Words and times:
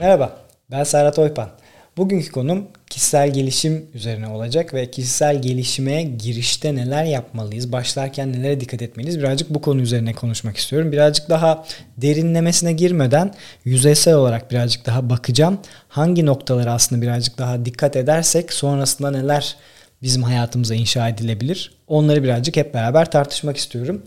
Merhaba, 0.00 0.36
ben 0.70 0.84
Serhat 0.84 1.18
Oypan. 1.18 1.48
Bugünkü 1.96 2.32
konum 2.32 2.66
kişisel 2.90 3.32
gelişim 3.32 3.86
üzerine 3.94 4.28
olacak 4.28 4.74
ve 4.74 4.90
kişisel 4.90 5.42
gelişime 5.42 6.02
girişte 6.02 6.74
neler 6.74 7.04
yapmalıyız, 7.04 7.72
başlarken 7.72 8.32
nelere 8.32 8.60
dikkat 8.60 8.82
etmeliyiz 8.82 9.18
birazcık 9.18 9.50
bu 9.50 9.60
konu 9.60 9.80
üzerine 9.80 10.12
konuşmak 10.12 10.56
istiyorum. 10.56 10.92
Birazcık 10.92 11.30
daha 11.30 11.64
derinlemesine 11.96 12.72
girmeden 12.72 13.34
yüzeysel 13.64 14.14
olarak 14.14 14.50
birazcık 14.50 14.86
daha 14.86 15.10
bakacağım. 15.10 15.58
Hangi 15.88 16.26
noktalara 16.26 16.72
aslında 16.72 17.02
birazcık 17.02 17.38
daha 17.38 17.64
dikkat 17.64 17.96
edersek 17.96 18.52
sonrasında 18.52 19.10
neler 19.10 19.56
bizim 20.02 20.22
hayatımıza 20.22 20.74
inşa 20.74 21.08
edilebilir 21.08 21.72
onları 21.86 22.24
birazcık 22.24 22.56
hep 22.56 22.74
beraber 22.74 23.10
tartışmak 23.10 23.56
istiyorum. 23.56 24.02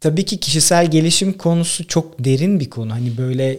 Tabii 0.00 0.24
ki 0.24 0.40
kişisel 0.40 0.90
gelişim 0.90 1.32
konusu 1.32 1.88
çok 1.88 2.24
derin 2.24 2.60
bir 2.60 2.70
konu. 2.70 2.92
Hani 2.92 3.18
böyle 3.18 3.58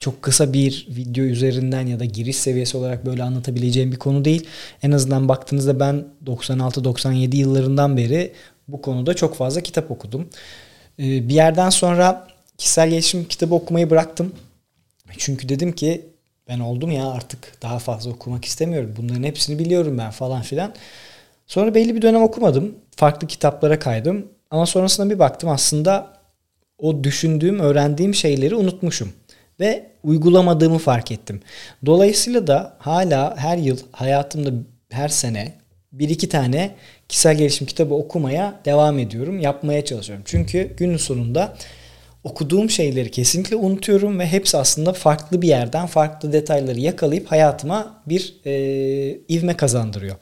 çok 0.00 0.22
kısa 0.22 0.52
bir 0.52 0.86
video 0.90 1.24
üzerinden 1.24 1.86
ya 1.86 2.00
da 2.00 2.04
giriş 2.04 2.36
seviyesi 2.36 2.76
olarak 2.76 3.06
böyle 3.06 3.22
anlatabileceğim 3.22 3.92
bir 3.92 3.96
konu 3.96 4.24
değil. 4.24 4.46
En 4.82 4.90
azından 4.90 5.28
baktığınızda 5.28 5.80
ben 5.80 6.04
96-97 6.26 7.36
yıllarından 7.36 7.96
beri 7.96 8.32
bu 8.68 8.82
konuda 8.82 9.14
çok 9.14 9.36
fazla 9.36 9.60
kitap 9.60 9.90
okudum. 9.90 10.28
Ee, 10.98 11.28
bir 11.28 11.34
yerden 11.34 11.70
sonra 11.70 12.28
kişisel 12.58 12.90
gelişim 12.90 13.24
kitabı 13.24 13.54
okumayı 13.54 13.90
bıraktım. 13.90 14.32
Çünkü 15.18 15.48
dedim 15.48 15.72
ki 15.72 16.06
ben 16.48 16.60
oldum 16.60 16.90
ya 16.90 17.10
artık 17.10 17.62
daha 17.62 17.78
fazla 17.78 18.10
okumak 18.10 18.44
istemiyorum. 18.44 18.94
Bunların 18.96 19.22
hepsini 19.22 19.58
biliyorum 19.58 19.98
ben 19.98 20.10
falan 20.10 20.42
filan. 20.42 20.74
Sonra 21.46 21.74
belli 21.74 21.94
bir 21.94 22.02
dönem 22.02 22.22
okumadım. 22.22 22.74
Farklı 22.96 23.26
kitaplara 23.26 23.78
kaydım. 23.78 24.26
Ama 24.50 24.66
sonrasında 24.66 25.10
bir 25.10 25.18
baktım 25.18 25.48
aslında 25.48 26.20
o 26.78 27.04
düşündüğüm, 27.04 27.60
öğrendiğim 27.60 28.14
şeyleri 28.14 28.54
unutmuşum 28.54 29.12
ve 29.60 29.86
uygulamadığımı 30.04 30.78
fark 30.78 31.12
ettim. 31.12 31.40
Dolayısıyla 31.86 32.46
da 32.46 32.76
hala 32.78 33.36
her 33.36 33.58
yıl 33.58 33.78
hayatımda 33.92 34.50
her 34.90 35.08
sene 35.08 35.52
bir 35.92 36.08
iki 36.08 36.28
tane 36.28 36.74
kişisel 37.08 37.36
gelişim 37.36 37.66
kitabı 37.66 37.94
okumaya 37.94 38.60
devam 38.64 38.98
ediyorum. 38.98 39.40
Yapmaya 39.40 39.84
çalışıyorum. 39.84 40.24
Çünkü 40.26 40.74
günün 40.76 40.96
sonunda 40.96 41.56
okuduğum 42.24 42.70
şeyleri 42.70 43.10
kesinlikle 43.10 43.56
unutuyorum 43.56 44.18
ve 44.18 44.26
hepsi 44.26 44.56
aslında 44.56 44.92
farklı 44.92 45.42
bir 45.42 45.48
yerden 45.48 45.86
farklı 45.86 46.32
detayları 46.32 46.80
yakalayıp 46.80 47.30
hayatıma 47.30 48.02
bir 48.06 48.34
e, 48.44 48.52
ivme 49.28 49.56
kazandırıyor. 49.56 50.16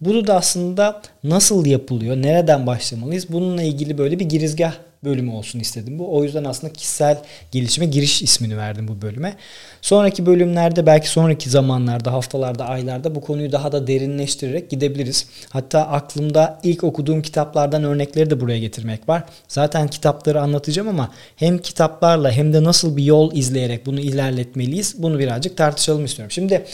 Bunu 0.00 0.26
da 0.26 0.36
aslında 0.36 1.02
nasıl 1.24 1.66
yapılıyor, 1.66 2.16
nereden 2.16 2.66
başlamalıyız 2.66 3.26
bununla 3.28 3.62
ilgili 3.62 3.98
böyle 3.98 4.18
bir 4.18 4.24
girizgah 4.24 4.74
bölümü 5.04 5.30
olsun 5.30 5.60
istedim 5.60 5.98
bu. 5.98 6.16
O 6.16 6.24
yüzden 6.24 6.44
aslında 6.44 6.72
kişisel 6.72 7.22
gelişime 7.52 7.86
giriş 7.86 8.22
ismini 8.22 8.56
verdim 8.56 8.88
bu 8.88 9.02
bölüme. 9.02 9.36
Sonraki 9.82 10.26
bölümlerde 10.26 10.86
belki 10.86 11.08
sonraki 11.08 11.50
zamanlarda, 11.50 12.12
haftalarda, 12.12 12.66
aylarda 12.66 13.14
bu 13.14 13.20
konuyu 13.20 13.52
daha 13.52 13.72
da 13.72 13.86
derinleştirerek 13.86 14.70
gidebiliriz. 14.70 15.26
Hatta 15.50 15.80
aklımda 15.80 16.60
ilk 16.62 16.84
okuduğum 16.84 17.22
kitaplardan 17.22 17.84
örnekleri 17.84 18.30
de 18.30 18.40
buraya 18.40 18.58
getirmek 18.58 19.08
var. 19.08 19.24
Zaten 19.48 19.88
kitapları 19.88 20.40
anlatacağım 20.40 20.88
ama 20.88 21.10
hem 21.36 21.58
kitaplarla 21.58 22.30
hem 22.30 22.52
de 22.52 22.64
nasıl 22.64 22.96
bir 22.96 23.04
yol 23.04 23.36
izleyerek 23.36 23.86
bunu 23.86 24.00
ilerletmeliyiz 24.00 24.94
bunu 24.98 25.18
birazcık 25.18 25.56
tartışalım 25.56 26.04
istiyorum. 26.04 26.30
Şimdi 26.30 26.64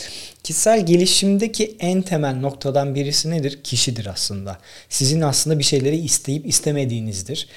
Kişisel 0.43 0.87
gelişimdeki 0.87 1.77
en 1.81 2.03
temel 2.03 2.37
noktadan 2.37 2.95
birisi 2.95 3.31
nedir? 3.31 3.59
Kişidir 3.65 4.07
aslında. 4.07 4.59
Sizin 4.89 5.21
aslında 5.21 5.59
bir 5.59 5.65
şeyleri 5.65 5.97
isteyip 5.97 6.47
istemediğinizdir. 6.47 7.49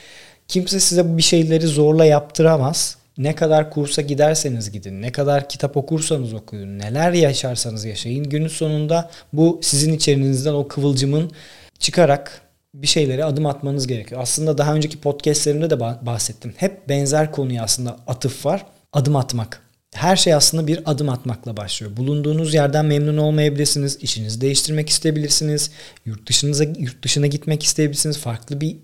Kimse 0.47 0.79
size 0.79 1.17
bir 1.17 1.23
şeyleri 1.23 1.67
zorla 1.67 2.05
yaptıramaz. 2.05 2.97
Ne 3.17 3.35
kadar 3.35 3.69
kursa 3.69 4.01
giderseniz 4.01 4.71
gidin, 4.71 5.01
ne 5.01 5.11
kadar 5.11 5.49
kitap 5.49 5.77
okursanız 5.77 6.33
okuyun, 6.33 6.79
neler 6.79 7.11
yaşarsanız 7.13 7.85
yaşayın. 7.85 8.29
Günün 8.29 8.47
sonunda 8.47 9.09
bu 9.33 9.59
sizin 9.63 9.93
içerinizden 9.93 10.53
o 10.53 10.67
kıvılcımın 10.67 11.31
çıkarak 11.79 12.41
bir 12.73 12.87
şeylere 12.87 13.25
adım 13.25 13.45
atmanız 13.45 13.87
gerekiyor. 13.87 14.21
Aslında 14.21 14.57
daha 14.57 14.73
önceki 14.75 15.01
podcastlerimde 15.01 15.69
de 15.69 15.79
bahsettim. 15.79 16.53
Hep 16.57 16.89
benzer 16.89 17.31
konuya 17.31 17.63
aslında 17.63 17.97
atıf 18.07 18.45
var. 18.45 18.65
Adım 18.93 19.15
atmak. 19.15 19.61
Her 19.93 20.15
şey 20.15 20.33
aslında 20.33 20.67
bir 20.67 20.79
adım 20.85 21.09
atmakla 21.09 21.57
başlıyor. 21.57 21.97
Bulunduğunuz 21.97 22.53
yerden 22.53 22.85
memnun 22.85 23.17
olmayabilirsiniz. 23.17 23.97
işinizi 24.01 24.41
değiştirmek 24.41 24.89
isteyebilirsiniz. 24.89 25.71
Yurt 26.05 26.29
dışınıza 26.29 26.63
yurt 26.63 27.03
dışına 27.03 27.27
gitmek 27.27 27.63
isteyebilirsiniz. 27.63 28.17
Farklı 28.17 28.61
bir 28.61 28.77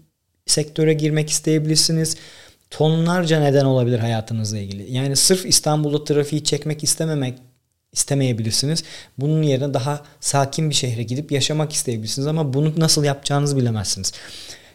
sektöre 0.49 0.93
girmek 0.93 1.29
isteyebilirsiniz. 1.29 2.17
Tonlarca 2.69 3.39
neden 3.39 3.65
olabilir 3.65 3.99
hayatınızla 3.99 4.57
ilgili. 4.57 4.93
Yani 4.93 5.15
sırf 5.15 5.45
İstanbul'da 5.45 6.03
trafiği 6.03 6.43
çekmek 6.43 6.83
istememek 6.83 7.39
istemeyebilirsiniz. 7.93 8.83
Bunun 9.17 9.41
yerine 9.41 9.73
daha 9.73 10.03
sakin 10.19 10.69
bir 10.69 10.75
şehre 10.75 11.03
gidip 11.03 11.31
yaşamak 11.31 11.73
isteyebilirsiniz 11.73 12.27
ama 12.27 12.53
bunu 12.53 12.73
nasıl 12.77 13.03
yapacağınızı 13.03 13.57
bilemezsiniz. 13.57 14.13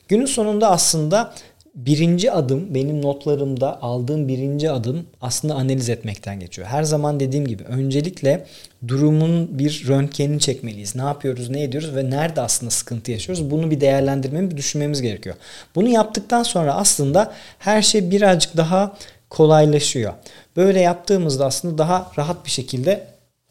Günün 0.09 0.27
sonunda 0.27 0.71
aslında 0.71 1.35
birinci 1.75 2.33
adım 2.33 2.75
benim 2.75 3.03
notlarımda 3.03 3.83
aldığım 3.83 4.29
birinci 4.29 4.71
adım 4.71 5.07
aslında 5.21 5.55
analiz 5.55 5.89
etmekten 5.89 6.41
geçiyor. 6.41 6.69
Her 6.69 6.83
zaman 6.83 7.21
dediğim 7.21 7.47
gibi 7.47 7.63
öncelikle 7.63 8.47
durumun 8.89 9.59
bir 9.59 9.85
röntgenini 9.89 10.41
çekmeliyiz. 10.41 10.97
Ne 10.97 11.03
yapıyoruz, 11.03 11.51
ne 11.51 11.63
ediyoruz 11.63 11.97
ve 11.97 12.11
nerede 12.11 12.41
aslında 12.41 12.71
sıkıntı 12.71 13.11
yaşıyoruz? 13.11 13.51
Bunu 13.51 13.71
bir 13.71 13.81
değerlendirmemiz, 13.81 14.51
bir 14.51 14.57
düşünmemiz 14.57 15.03
gerekiyor. 15.03 15.37
Bunu 15.75 15.89
yaptıktan 15.89 16.43
sonra 16.43 16.75
aslında 16.75 17.33
her 17.59 17.83
şey 17.83 18.11
birazcık 18.11 18.57
daha 18.57 18.97
kolaylaşıyor. 19.31 20.13
Böyle 20.57 20.81
yaptığımızda 20.81 21.47
aslında 21.47 21.79
daha 21.79 22.13
rahat 22.19 22.45
bir 22.47 22.51
şekilde 22.51 23.07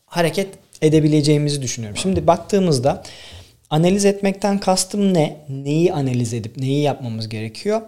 hareket 0.05 0.47
edebileceğimizi 0.81 1.61
düşünüyorum. 1.61 1.97
Şimdi 1.97 2.27
baktığımızda 2.27 3.03
analiz 3.73 4.05
etmekten 4.05 4.59
kastım 4.59 5.13
ne? 5.13 5.37
Neyi 5.49 5.93
analiz 5.93 6.33
edip 6.33 6.57
neyi 6.57 6.81
yapmamız 6.81 7.29
gerekiyor? 7.29 7.81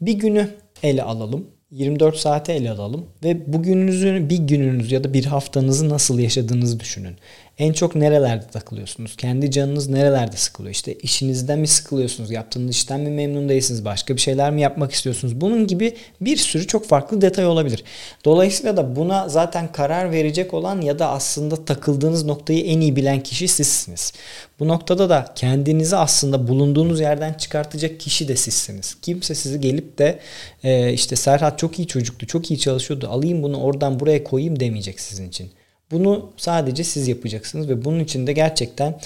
Bir 0.00 0.12
günü 0.12 0.48
ele 0.82 1.02
alalım. 1.02 1.46
24 1.70 2.16
saate 2.16 2.52
ele 2.52 2.70
alalım 2.70 3.06
ve 3.24 3.52
bugününüzü 3.52 4.26
bir 4.30 4.38
gününüz 4.38 4.92
ya 4.92 5.04
da 5.04 5.14
bir 5.14 5.24
haftanızı 5.24 5.88
nasıl 5.88 6.18
yaşadığınızı 6.18 6.80
düşünün. 6.80 7.16
En 7.58 7.72
çok 7.72 7.94
nerelerde 7.94 8.46
takılıyorsunuz? 8.46 9.16
Kendi 9.16 9.50
canınız 9.50 9.88
nerelerde 9.88 10.36
sıkılıyor? 10.36 10.74
İşte 10.74 10.94
işinizden 10.94 11.58
mi 11.58 11.66
sıkılıyorsunuz? 11.66 12.30
Yaptığınız 12.30 12.70
işten 12.70 13.00
mi 13.00 13.10
memnun 13.10 13.48
değilsiniz? 13.48 13.84
Başka 13.84 14.16
bir 14.16 14.20
şeyler 14.20 14.50
mi 14.50 14.60
yapmak 14.60 14.92
istiyorsunuz? 14.92 15.40
Bunun 15.40 15.66
gibi 15.66 15.96
bir 16.20 16.36
sürü 16.36 16.66
çok 16.66 16.86
farklı 16.86 17.20
detay 17.20 17.46
olabilir. 17.46 17.84
Dolayısıyla 18.24 18.76
da 18.76 18.96
buna 18.96 19.28
zaten 19.28 19.72
karar 19.72 20.12
verecek 20.12 20.54
olan 20.54 20.80
ya 20.80 20.98
da 20.98 21.08
aslında 21.08 21.64
takıldığınız 21.64 22.24
noktayı 22.24 22.64
en 22.64 22.80
iyi 22.80 22.96
bilen 22.96 23.22
kişi 23.22 23.48
sizsiniz. 23.48 24.12
Bu 24.60 24.68
noktada 24.68 25.10
da 25.10 25.32
kendinizi 25.34 25.96
aslında 25.96 26.48
bulunduğunuz 26.48 27.00
yerden 27.00 27.34
çıkartacak 27.34 28.00
kişi 28.00 28.28
de 28.28 28.36
sizsiniz. 28.36 28.96
Kimse 29.02 29.34
sizi 29.34 29.60
gelip 29.60 29.98
de 29.98 30.18
e, 30.64 30.92
işte 30.92 31.16
Serhat 31.16 31.58
çok 31.58 31.78
iyi 31.78 31.86
çocuktu, 31.86 32.26
çok 32.26 32.50
iyi 32.50 32.58
çalışıyordu. 32.58 33.08
Alayım 33.08 33.42
bunu 33.42 33.62
oradan 33.62 34.00
buraya 34.00 34.24
koyayım 34.24 34.60
demeyecek 34.60 35.00
sizin 35.00 35.28
için. 35.28 35.50
Bunu 35.92 36.30
sadece 36.36 36.84
siz 36.84 37.08
yapacaksınız 37.08 37.68
ve 37.68 37.84
bunun 37.84 38.00
için 38.00 38.26
de 38.26 38.32
gerçekten 38.32 38.98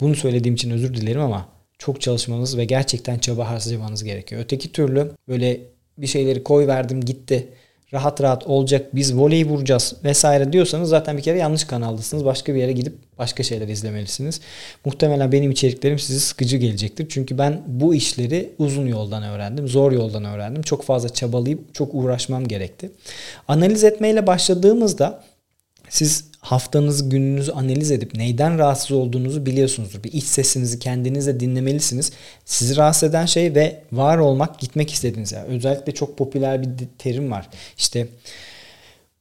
bunu 0.00 0.14
söylediğim 0.14 0.54
için 0.54 0.70
özür 0.70 0.94
dilerim 0.94 1.20
ama 1.20 1.48
çok 1.78 2.00
çalışmanız 2.00 2.56
ve 2.56 2.64
gerçekten 2.64 3.18
çaba 3.18 3.50
harcamanız 3.50 4.04
gerekiyor. 4.04 4.42
Öteki 4.44 4.72
türlü 4.72 5.12
böyle 5.28 5.60
bir 5.98 6.06
şeyleri 6.06 6.42
koy 6.42 6.66
verdim 6.66 7.00
gitti 7.00 7.48
rahat 7.94 8.22
rahat 8.22 8.46
olacak 8.46 8.94
biz 8.94 9.16
voley 9.16 9.44
vuracağız 9.46 9.94
vesaire 10.04 10.52
diyorsanız 10.52 10.88
zaten 10.88 11.16
bir 11.16 11.22
kere 11.22 11.38
yanlış 11.38 11.64
kanaldasınız. 11.64 12.24
Başka 12.24 12.54
bir 12.54 12.58
yere 12.58 12.72
gidip 12.72 12.94
başka 13.18 13.42
şeyler 13.42 13.68
izlemelisiniz. 13.68 14.40
Muhtemelen 14.84 15.32
benim 15.32 15.50
içeriklerim 15.50 15.98
sizi 15.98 16.20
sıkıcı 16.20 16.56
gelecektir. 16.56 17.06
Çünkü 17.08 17.38
ben 17.38 17.62
bu 17.66 17.94
işleri 17.94 18.52
uzun 18.58 18.86
yoldan 18.86 19.22
öğrendim. 19.22 19.68
Zor 19.68 19.92
yoldan 19.92 20.24
öğrendim. 20.24 20.62
Çok 20.62 20.84
fazla 20.84 21.08
çabalayıp 21.08 21.74
çok 21.74 21.94
uğraşmam 21.94 22.48
gerekti. 22.48 22.90
Analiz 23.48 23.84
etmeyle 23.84 24.26
başladığımızda 24.26 25.24
siz 25.88 26.24
haftanızı, 26.44 27.08
gününüzü 27.08 27.52
analiz 27.52 27.90
edip 27.90 28.14
neyden 28.14 28.58
rahatsız 28.58 28.92
olduğunuzu 28.92 29.46
biliyorsunuzdur. 29.46 30.02
Bir 30.02 30.12
iç 30.12 30.24
sesinizi 30.24 30.78
kendinizle 30.78 31.40
dinlemelisiniz. 31.40 32.12
Sizi 32.44 32.76
rahatsız 32.76 33.10
eden 33.10 33.26
şey 33.26 33.54
ve 33.54 33.82
var 33.92 34.18
olmak, 34.18 34.58
gitmek 34.58 34.92
istediğiniz 34.92 35.32
yer. 35.32 35.44
Özellikle 35.44 35.94
çok 35.94 36.18
popüler 36.18 36.62
bir 36.62 36.68
terim 36.98 37.30
var. 37.30 37.48
İşte 37.78 38.08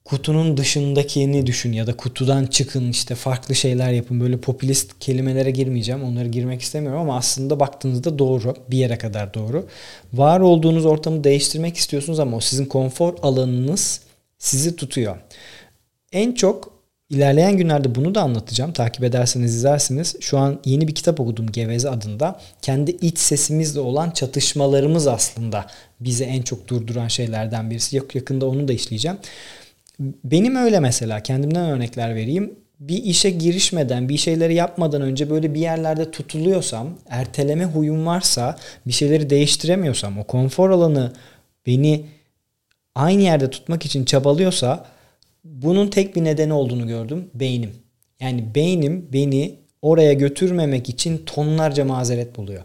kutunun 0.05 0.57
dışındakini 0.57 1.45
düşün 1.45 1.73
ya 1.73 1.87
da 1.87 1.97
kutudan 1.97 2.45
çıkın 2.45 2.91
işte 2.91 3.15
farklı 3.15 3.55
şeyler 3.55 3.91
yapın. 3.91 4.19
Böyle 4.19 4.37
popülist 4.37 4.99
kelimelere 4.99 5.51
girmeyeceğim. 5.51 6.03
Onları 6.03 6.27
girmek 6.27 6.61
istemiyorum 6.61 7.01
ama 7.01 7.17
aslında 7.17 7.59
baktığınızda 7.59 8.19
doğru. 8.19 8.55
Bir 8.69 8.77
yere 8.77 8.97
kadar 8.97 9.33
doğru. 9.33 9.67
Var 10.13 10.39
olduğunuz 10.39 10.85
ortamı 10.85 11.23
değiştirmek 11.23 11.77
istiyorsunuz 11.77 12.19
ama 12.19 12.37
o 12.37 12.39
sizin 12.39 12.65
konfor 12.65 13.13
alanınız 13.21 14.01
sizi 14.37 14.75
tutuyor. 14.75 15.17
En 16.11 16.31
çok 16.31 16.72
ilerleyen 17.13 17.57
günlerde 17.57 17.95
bunu 17.95 18.15
da 18.15 18.21
anlatacağım. 18.21 18.73
Takip 18.73 19.03
ederseniz 19.03 19.55
izlersiniz. 19.55 20.15
Şu 20.19 20.37
an 20.37 20.59
yeni 20.65 20.87
bir 20.87 20.95
kitap 20.95 21.19
okudum 21.19 21.51
Geveze 21.51 21.89
adında. 21.89 22.39
Kendi 22.61 22.91
iç 22.91 23.17
sesimizle 23.17 23.79
olan 23.79 24.11
çatışmalarımız 24.11 25.07
aslında 25.07 25.65
bizi 25.99 26.23
en 26.23 26.41
çok 26.41 26.67
durduran 26.67 27.07
şeylerden 27.07 27.69
birisi. 27.71 27.95
Yakında 27.95 28.45
onu 28.45 28.67
da 28.67 28.73
işleyeceğim. 28.73 29.17
Benim 30.23 30.55
öyle 30.55 30.79
mesela 30.79 31.23
kendimden 31.23 31.69
örnekler 31.69 32.15
vereyim. 32.15 32.55
Bir 32.79 33.03
işe 33.03 33.29
girişmeden, 33.29 34.09
bir 34.09 34.17
şeyleri 34.17 34.53
yapmadan 34.55 35.01
önce 35.01 35.29
böyle 35.29 35.53
bir 35.53 35.59
yerlerde 35.59 36.11
tutuluyorsam, 36.11 36.89
erteleme 37.09 37.65
huyum 37.65 38.05
varsa, 38.05 38.57
bir 38.87 38.91
şeyleri 38.91 39.29
değiştiremiyorsam, 39.29 40.19
o 40.19 40.23
konfor 40.23 40.69
alanı 40.69 41.13
beni 41.67 42.05
aynı 42.95 43.21
yerde 43.21 43.49
tutmak 43.49 43.85
için 43.85 44.05
çabalıyorsa 44.05 44.85
bunun 45.43 45.87
tek 45.87 46.15
bir 46.15 46.23
nedeni 46.23 46.53
olduğunu 46.53 46.87
gördüm. 46.87 47.29
Beynim. 47.33 47.71
Yani 48.19 48.55
beynim 48.55 49.09
beni 49.13 49.55
oraya 49.81 50.13
götürmemek 50.13 50.89
için 50.89 51.21
tonlarca 51.25 51.85
mazeret 51.85 52.37
buluyor. 52.37 52.63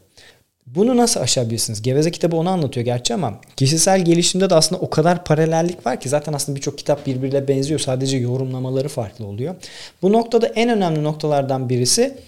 Bunu 0.67 0.97
nasıl 0.97 1.21
aşabilirsiniz? 1.21 1.83
Geveze 1.83 2.11
kitabı 2.11 2.37
onu 2.37 2.49
anlatıyor 2.49 2.85
gerçi 2.87 3.15
ama 3.15 3.41
kişisel 3.57 4.05
gelişimde 4.05 4.51
de 4.51 4.55
aslında 4.55 4.81
o 4.81 4.91
kadar 4.91 5.25
paralellik 5.25 5.87
var 5.87 6.01
ki 6.01 6.09
zaten 6.09 6.33
aslında 6.33 6.57
birçok 6.57 6.79
kitap 6.79 7.07
birbiriyle 7.07 7.49
benziyor. 7.49 7.81
Sadece 7.81 8.17
yorumlamaları 8.17 8.89
farklı 8.89 9.27
oluyor. 9.27 9.55
Bu 10.03 10.13
noktada 10.13 10.47
en 10.47 10.69
önemli 10.69 11.03
noktalardan 11.05 11.69
birisi 11.69 12.19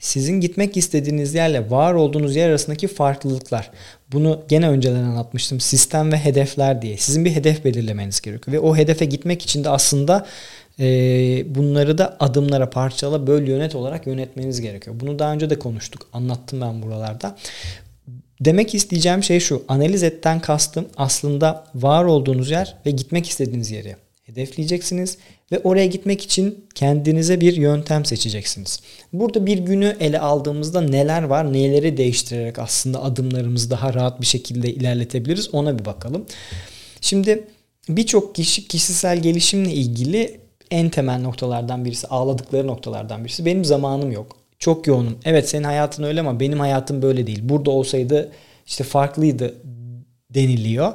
sizin 0.00 0.40
gitmek 0.40 0.76
istediğiniz 0.76 1.34
yerle 1.34 1.70
var 1.70 1.94
olduğunuz 1.94 2.36
yer 2.36 2.48
arasındaki 2.48 2.88
farklılıklar. 2.88 3.70
Bunu 4.12 4.42
gene 4.48 4.68
önceden 4.68 5.02
anlatmıştım. 5.02 5.60
Sistem 5.60 6.12
ve 6.12 6.16
hedefler 6.16 6.82
diye. 6.82 6.96
Sizin 6.96 7.24
bir 7.24 7.30
hedef 7.30 7.64
belirlemeniz 7.64 8.20
gerekiyor. 8.20 8.56
Ve 8.56 8.60
o 8.60 8.76
hedefe 8.76 9.04
gitmek 9.04 9.42
için 9.42 9.64
de 9.64 9.68
aslında 9.68 10.26
e, 10.80 10.84
bunları 11.54 11.98
da 11.98 12.16
adımlara 12.20 12.70
parçala 12.70 13.26
böl 13.26 13.46
yönet 13.46 13.74
olarak 13.74 14.06
yönetmeniz 14.06 14.60
gerekiyor. 14.60 14.96
Bunu 15.00 15.18
daha 15.18 15.32
önce 15.32 15.50
de 15.50 15.58
konuştuk. 15.58 16.08
Anlattım 16.12 16.60
ben 16.60 16.82
buralarda. 16.82 17.36
Demek 18.40 18.74
isteyeceğim 18.74 19.22
şey 19.22 19.40
şu. 19.40 19.64
Analiz 19.68 20.02
etten 20.02 20.40
kastım 20.40 20.86
aslında 20.96 21.64
var 21.74 22.04
olduğunuz 22.04 22.50
yer 22.50 22.76
ve 22.86 22.90
gitmek 22.90 23.28
istediğiniz 23.28 23.70
yeri 23.70 23.96
hedefleyeceksiniz 24.26 25.18
ve 25.52 25.58
oraya 25.58 25.86
gitmek 25.86 26.22
için 26.22 26.64
kendinize 26.74 27.40
bir 27.40 27.56
yöntem 27.56 28.04
seçeceksiniz. 28.04 28.80
Burada 29.12 29.46
bir 29.46 29.58
günü 29.58 29.96
ele 30.00 30.20
aldığımızda 30.20 30.80
neler 30.80 31.22
var, 31.22 31.52
neleri 31.52 31.96
değiştirerek 31.96 32.58
aslında 32.58 33.02
adımlarımızı 33.02 33.70
daha 33.70 33.94
rahat 33.94 34.20
bir 34.20 34.26
şekilde 34.26 34.70
ilerletebiliriz 34.74 35.54
ona 35.54 35.78
bir 35.78 35.84
bakalım. 35.84 36.26
Şimdi 37.00 37.44
birçok 37.88 38.34
kişi 38.34 38.68
kişisel 38.68 39.22
gelişimle 39.22 39.72
ilgili 39.72 40.40
en 40.70 40.90
temel 40.90 41.20
noktalardan 41.20 41.84
birisi, 41.84 42.06
ağladıkları 42.06 42.66
noktalardan 42.66 43.24
birisi 43.24 43.44
benim 43.44 43.64
zamanım 43.64 44.12
yok. 44.12 44.36
Çok 44.58 44.86
yoğunum. 44.86 45.18
Evet 45.24 45.48
senin 45.48 45.64
hayatın 45.64 46.02
öyle 46.02 46.20
ama 46.20 46.40
benim 46.40 46.60
hayatım 46.60 47.02
böyle 47.02 47.26
değil. 47.26 47.40
Burada 47.42 47.70
olsaydı 47.70 48.32
işte 48.66 48.84
farklıydı 48.84 49.54
deniliyor. 50.30 50.92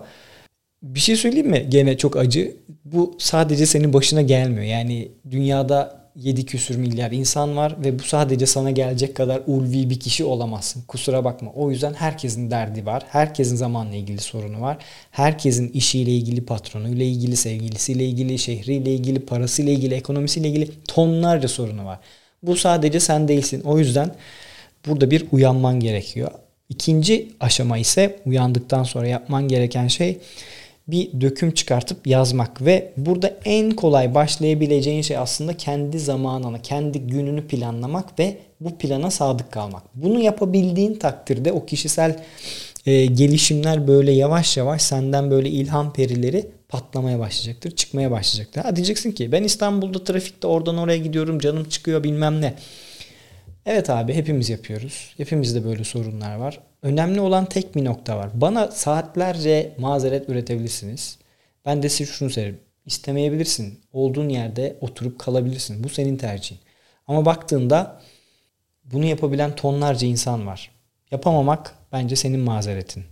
Bir 0.81 0.99
şey 0.99 1.15
söyleyeyim 1.15 1.49
mi? 1.49 1.65
Gene 1.69 1.97
çok 1.97 2.17
acı. 2.17 2.55
Bu 2.85 3.15
sadece 3.19 3.65
senin 3.65 3.93
başına 3.93 4.21
gelmiyor. 4.21 4.63
Yani 4.63 5.11
dünyada 5.31 6.01
7 6.15 6.45
küsür 6.45 6.77
milyar 6.77 7.11
insan 7.11 7.57
var 7.57 7.75
ve 7.83 7.99
bu 7.99 8.03
sadece 8.03 8.45
sana 8.45 8.71
gelecek 8.71 9.15
kadar 9.15 9.41
ulvi 9.47 9.89
bir 9.89 9.99
kişi 9.99 10.23
olamazsın. 10.23 10.83
Kusura 10.87 11.23
bakma. 11.23 11.51
O 11.55 11.71
yüzden 11.71 11.93
herkesin 11.93 12.51
derdi 12.51 12.85
var. 12.85 13.03
Herkesin 13.09 13.55
zamanla 13.55 13.95
ilgili 13.95 14.21
sorunu 14.21 14.61
var. 14.61 14.77
Herkesin 15.11 15.69
işiyle 15.69 16.11
ilgili, 16.11 16.45
patronuyla 16.45 17.05
ilgili, 17.05 17.35
sevgilisiyle 17.35 18.05
ilgili, 18.05 18.39
şehriyle 18.39 18.93
ilgili, 18.93 19.19
parasıyla 19.19 19.71
ilgili, 19.71 19.95
ekonomisiyle 19.95 20.47
ilgili 20.47 20.69
tonlarca 20.87 21.47
sorunu 21.47 21.85
var. 21.85 21.99
Bu 22.43 22.55
sadece 22.55 22.99
sen 22.99 23.27
değilsin. 23.27 23.61
O 23.61 23.79
yüzden 23.79 24.15
burada 24.87 25.11
bir 25.11 25.25
uyanman 25.31 25.79
gerekiyor. 25.79 26.31
İkinci 26.69 27.27
aşama 27.39 27.77
ise 27.77 28.19
uyandıktan 28.25 28.83
sonra 28.83 29.07
yapman 29.07 29.47
gereken 29.47 29.87
şey 29.87 30.17
bir 30.87 31.21
döküm 31.21 31.51
çıkartıp 31.51 32.07
yazmak 32.07 32.65
ve 32.65 32.93
burada 32.97 33.37
en 33.45 33.71
kolay 33.71 34.15
başlayabileceğin 34.15 35.01
şey 35.01 35.17
aslında 35.17 35.57
kendi 35.57 35.99
zamanını, 35.99 36.61
kendi 36.61 36.99
gününü 36.99 37.47
planlamak 37.47 38.19
ve 38.19 38.37
bu 38.59 38.77
plana 38.77 39.11
sadık 39.11 39.51
kalmak. 39.51 39.83
Bunu 39.95 40.19
yapabildiğin 40.19 40.93
takdirde 40.93 41.51
o 41.51 41.65
kişisel 41.65 42.23
e, 42.85 43.05
gelişimler 43.05 43.87
böyle 43.87 44.11
yavaş 44.11 44.57
yavaş 44.57 44.81
senden 44.81 45.31
böyle 45.31 45.49
ilham 45.49 45.93
perileri 45.93 46.47
patlamaya 46.69 47.19
başlayacaktır, 47.19 47.71
çıkmaya 47.71 48.11
başlayacaktır. 48.11 48.61
Ha 48.61 48.75
diyeceksin 48.75 49.11
ki 49.11 49.31
ben 49.31 49.43
İstanbul'da 49.43 50.03
trafikte 50.03 50.47
oradan 50.47 50.77
oraya 50.77 50.97
gidiyorum, 50.97 51.39
canım 51.39 51.63
çıkıyor 51.63 52.03
bilmem 52.03 52.41
ne. 52.41 52.53
Evet 53.65 53.89
abi 53.89 54.13
hepimiz 54.13 54.49
yapıyoruz. 54.49 55.13
Hepimizde 55.17 55.65
böyle 55.65 55.83
sorunlar 55.83 56.35
var. 56.35 56.59
Önemli 56.81 57.21
olan 57.21 57.45
tek 57.45 57.75
bir 57.75 57.85
nokta 57.85 58.17
var. 58.17 58.29
Bana 58.33 58.71
saatlerce 58.71 59.75
mazeret 59.79 60.29
üretebilirsiniz. 60.29 61.17
Ben 61.65 61.83
de 61.83 61.89
size 61.89 62.11
şunu 62.11 62.29
söylerim. 62.29 62.59
İstemeyebilirsin. 62.85 63.79
Olduğun 63.93 64.29
yerde 64.29 64.77
oturup 64.81 65.19
kalabilirsin. 65.19 65.83
Bu 65.83 65.89
senin 65.89 66.17
tercihin. 66.17 66.59
Ama 67.07 67.25
baktığında 67.25 68.01
bunu 68.85 69.05
yapabilen 69.05 69.55
tonlarca 69.55 70.07
insan 70.07 70.47
var. 70.47 70.71
Yapamamak 71.11 71.75
bence 71.91 72.15
senin 72.15 72.39
mazeretin. 72.39 73.03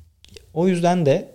O 0.53 0.67
yüzden 0.67 1.05
de 1.05 1.31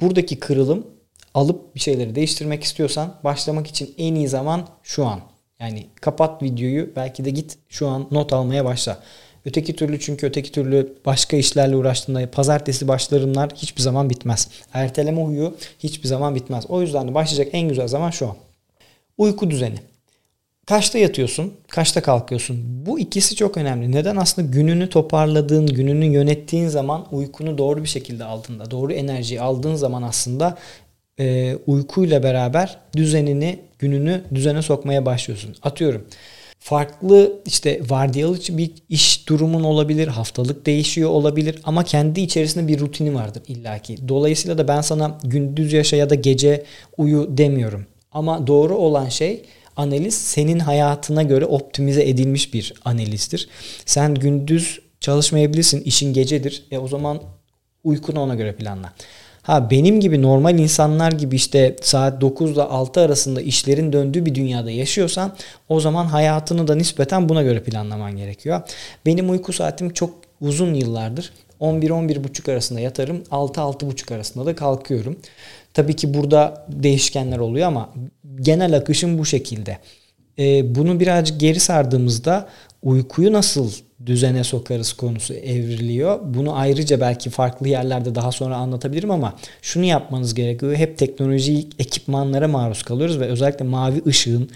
buradaki 0.00 0.38
kırılım 0.38 0.86
alıp 1.34 1.74
bir 1.74 1.80
şeyleri 1.80 2.14
değiştirmek 2.14 2.64
istiyorsan 2.64 3.14
başlamak 3.24 3.66
için 3.66 3.94
en 3.98 4.14
iyi 4.14 4.28
zaman 4.28 4.68
şu 4.82 5.06
an. 5.06 5.20
Yani 5.58 5.86
kapat 6.00 6.42
videoyu 6.42 6.96
belki 6.96 7.24
de 7.24 7.30
git 7.30 7.58
şu 7.68 7.88
an 7.88 8.08
not 8.10 8.32
almaya 8.32 8.64
başla. 8.64 9.02
Öteki 9.44 9.76
türlü 9.76 10.00
çünkü 10.00 10.26
öteki 10.26 10.52
türlü 10.52 10.92
başka 11.06 11.36
işlerle 11.36 11.76
uğraştığında 11.76 12.30
pazartesi 12.30 12.88
başlarımlar 12.88 13.50
hiçbir 13.56 13.82
zaman 13.82 14.10
bitmez. 14.10 14.48
Erteleme 14.72 15.22
huyu 15.22 15.54
hiçbir 15.78 16.08
zaman 16.08 16.34
bitmez. 16.34 16.64
O 16.68 16.80
yüzden 16.80 17.08
de 17.08 17.14
başlayacak 17.14 17.48
en 17.52 17.68
güzel 17.68 17.88
zaman 17.88 18.10
şu 18.10 18.28
an. 18.28 18.36
Uyku 19.18 19.50
düzeni. 19.50 19.78
Kaçta 20.66 20.98
yatıyorsun? 20.98 21.54
Kaçta 21.68 22.02
kalkıyorsun? 22.02 22.86
Bu 22.86 22.98
ikisi 22.98 23.36
çok 23.36 23.56
önemli. 23.56 23.92
Neden? 23.92 24.16
Aslında 24.16 24.48
gününü 24.48 24.90
toparladığın, 24.90 25.66
gününü 25.66 26.04
yönettiğin 26.04 26.68
zaman 26.68 27.06
uykunu 27.12 27.58
doğru 27.58 27.82
bir 27.82 27.88
şekilde 27.88 28.24
aldığında, 28.24 28.70
doğru 28.70 28.92
enerjiyi 28.92 29.40
aldığın 29.40 29.74
zaman 29.74 30.02
aslında 30.02 30.58
e, 31.20 31.56
uykuyla 31.66 32.22
beraber 32.22 32.78
düzenini, 32.96 33.58
gününü 33.78 34.22
düzene 34.34 34.62
sokmaya 34.62 35.06
başlıyorsun. 35.06 35.56
Atıyorum 35.62 36.04
farklı 36.64 37.42
işte 37.46 37.80
vardiyalı 37.88 38.38
bir 38.48 38.70
iş 38.88 39.28
durumun 39.28 39.64
olabilir, 39.64 40.08
haftalık 40.08 40.66
değişiyor 40.66 41.10
olabilir 41.10 41.60
ama 41.64 41.84
kendi 41.84 42.20
içerisinde 42.20 42.68
bir 42.68 42.80
rutini 42.80 43.14
vardır 43.14 43.42
illaki. 43.48 44.08
Dolayısıyla 44.08 44.58
da 44.58 44.68
ben 44.68 44.80
sana 44.80 45.18
gündüz 45.24 45.72
yaşa 45.72 45.96
ya 45.96 46.10
da 46.10 46.14
gece 46.14 46.64
uyu 46.96 47.38
demiyorum. 47.38 47.86
Ama 48.12 48.46
doğru 48.46 48.74
olan 48.74 49.08
şey 49.08 49.42
analiz 49.76 50.14
senin 50.14 50.58
hayatına 50.58 51.22
göre 51.22 51.46
optimize 51.46 52.08
edilmiş 52.08 52.54
bir 52.54 52.74
analizdir. 52.84 53.48
Sen 53.86 54.14
gündüz 54.14 54.80
çalışmayabilirsin, 55.00 55.80
işin 55.80 56.12
gecedir. 56.12 56.64
E 56.70 56.78
o 56.78 56.88
zaman 56.88 57.20
uykunu 57.84 58.20
ona 58.20 58.34
göre 58.34 58.56
planla. 58.56 58.92
Ha 59.44 59.70
benim 59.70 60.00
gibi 60.00 60.22
normal 60.22 60.58
insanlar 60.58 61.12
gibi 61.12 61.36
işte 61.36 61.76
saat 61.82 62.20
9 62.20 62.50
ile 62.50 62.62
6 62.62 63.00
arasında 63.00 63.40
işlerin 63.40 63.92
döndüğü 63.92 64.26
bir 64.26 64.34
dünyada 64.34 64.70
yaşıyorsan 64.70 65.32
o 65.68 65.80
zaman 65.80 66.04
hayatını 66.04 66.68
da 66.68 66.74
nispeten 66.74 67.28
buna 67.28 67.42
göre 67.42 67.62
planlaman 67.62 68.16
gerekiyor. 68.16 68.60
Benim 69.06 69.30
uyku 69.30 69.52
saatim 69.52 69.90
çok 69.90 70.14
uzun 70.40 70.74
yıllardır 70.74 71.32
11-11.30 71.60 72.52
arasında 72.52 72.80
yatarım. 72.80 73.22
6-6.30 73.30 74.14
arasında 74.14 74.46
da 74.46 74.54
kalkıyorum. 74.56 75.16
Tabii 75.74 75.96
ki 75.96 76.14
burada 76.14 76.66
değişkenler 76.68 77.38
oluyor 77.38 77.66
ama 77.66 77.90
genel 78.40 78.76
akışım 78.76 79.18
bu 79.18 79.24
şekilde. 79.24 79.78
Ee, 80.38 80.74
bunu 80.74 81.00
birazcık 81.00 81.40
geri 81.40 81.60
sardığımızda 81.60 82.48
uykuyu 82.82 83.32
nasıl 83.32 83.72
düzene 84.06 84.44
sokarız 84.44 84.92
konusu 84.92 85.34
evriliyor. 85.34 86.20
Bunu 86.24 86.56
ayrıca 86.56 87.00
belki 87.00 87.30
farklı 87.30 87.68
yerlerde 87.68 88.14
daha 88.14 88.32
sonra 88.32 88.56
anlatabilirim 88.56 89.10
ama 89.10 89.34
şunu 89.62 89.84
yapmanız 89.84 90.34
gerekiyor. 90.34 90.74
Hep 90.74 90.98
teknolojik 90.98 91.72
ekipmanlara 91.78 92.48
maruz 92.48 92.82
kalıyoruz 92.82 93.20
ve 93.20 93.26
özellikle 93.26 93.64
mavi 93.64 94.02
ışığın 94.06 94.50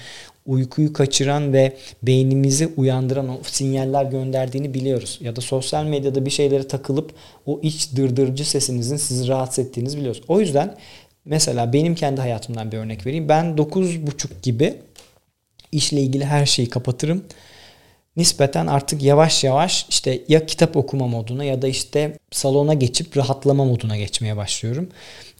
uykuyu 0.46 0.92
kaçıran 0.92 1.52
ve 1.52 1.76
beynimizi 2.02 2.68
uyandıran 2.76 3.28
o 3.28 3.38
sinyaller 3.42 4.04
gönderdiğini 4.04 4.74
biliyoruz. 4.74 5.18
Ya 5.22 5.36
da 5.36 5.40
sosyal 5.40 5.84
medyada 5.84 6.26
bir 6.26 6.30
şeylere 6.30 6.68
takılıp 6.68 7.12
o 7.46 7.60
iç 7.62 7.96
dırdırıcı 7.96 8.50
sesinizin 8.50 8.96
sizi 8.96 9.28
rahatsız 9.28 9.66
ettiğinizi 9.66 9.98
biliyoruz. 9.98 10.22
O 10.28 10.40
yüzden 10.40 10.76
mesela 11.24 11.72
benim 11.72 11.94
kendi 11.94 12.20
hayatımdan 12.20 12.72
bir 12.72 12.76
örnek 12.76 13.06
vereyim. 13.06 13.28
Ben 13.28 13.44
9.30 13.44 14.28
gibi 14.42 14.74
işle 15.72 16.00
ilgili 16.00 16.24
her 16.24 16.46
şeyi 16.46 16.68
kapatırım 16.68 17.24
nispeten 18.18 18.66
artık 18.66 19.02
yavaş 19.02 19.44
yavaş 19.44 19.87
işte 19.88 20.22
ya 20.28 20.46
kitap 20.46 20.76
okuma 20.76 21.06
moduna 21.06 21.44
ya 21.44 21.62
da 21.62 21.68
işte 21.68 22.18
salona 22.30 22.75
geçip 22.75 23.16
rahatlama 23.16 23.64
moduna 23.64 23.96
geçmeye 23.96 24.37
başlıyorum. 24.37 24.88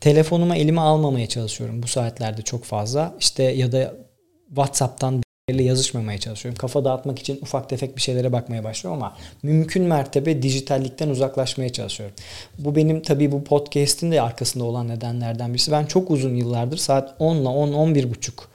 Telefonumu 0.01 0.55
elime 0.55 0.81
almamaya 0.81 1.27
çalışıyorum 1.27 1.83
bu 1.83 1.89
saatlerde 1.89 2.43
çok 2.43 2.65
fazla. 2.65 3.15
İşte 3.21 3.43
ya 3.43 3.73
da 3.73 3.95
WhatsApp'tan 4.49 5.23
yazışmamaya 5.55 6.19
çalışıyorum. 6.19 6.59
Kafa 6.59 6.85
dağıtmak 6.85 7.19
için 7.19 7.39
ufak 7.43 7.69
tefek 7.69 7.97
bir 7.97 8.01
şeylere 8.03 8.33
bakmaya 8.33 8.65
başlıyorum 8.65 9.03
ama 9.03 9.17
mümkün 9.43 9.83
mertebe 9.83 10.43
dijitallikten 10.43 11.09
uzaklaşmaya 11.09 11.73
çalışıyorum. 11.73 12.17
Bu 12.59 12.77
benim 12.77 13.03
tabii 13.03 13.33
bu 13.33 13.45
podcast'in 13.45 14.13
de 14.13 14.23
arkasında 14.23 14.65
olan 14.65 14.89
nedenlerden 14.89 15.55
birisi. 15.55 15.73
Ben 15.73 15.87
çok 15.87 16.11
uzun 16.11 16.35
yıllardır 16.35 16.77
saat 16.77 17.15
10 17.19 17.37
ile 17.37 17.49
10-11 17.49 18.11
buçuk 18.11 18.49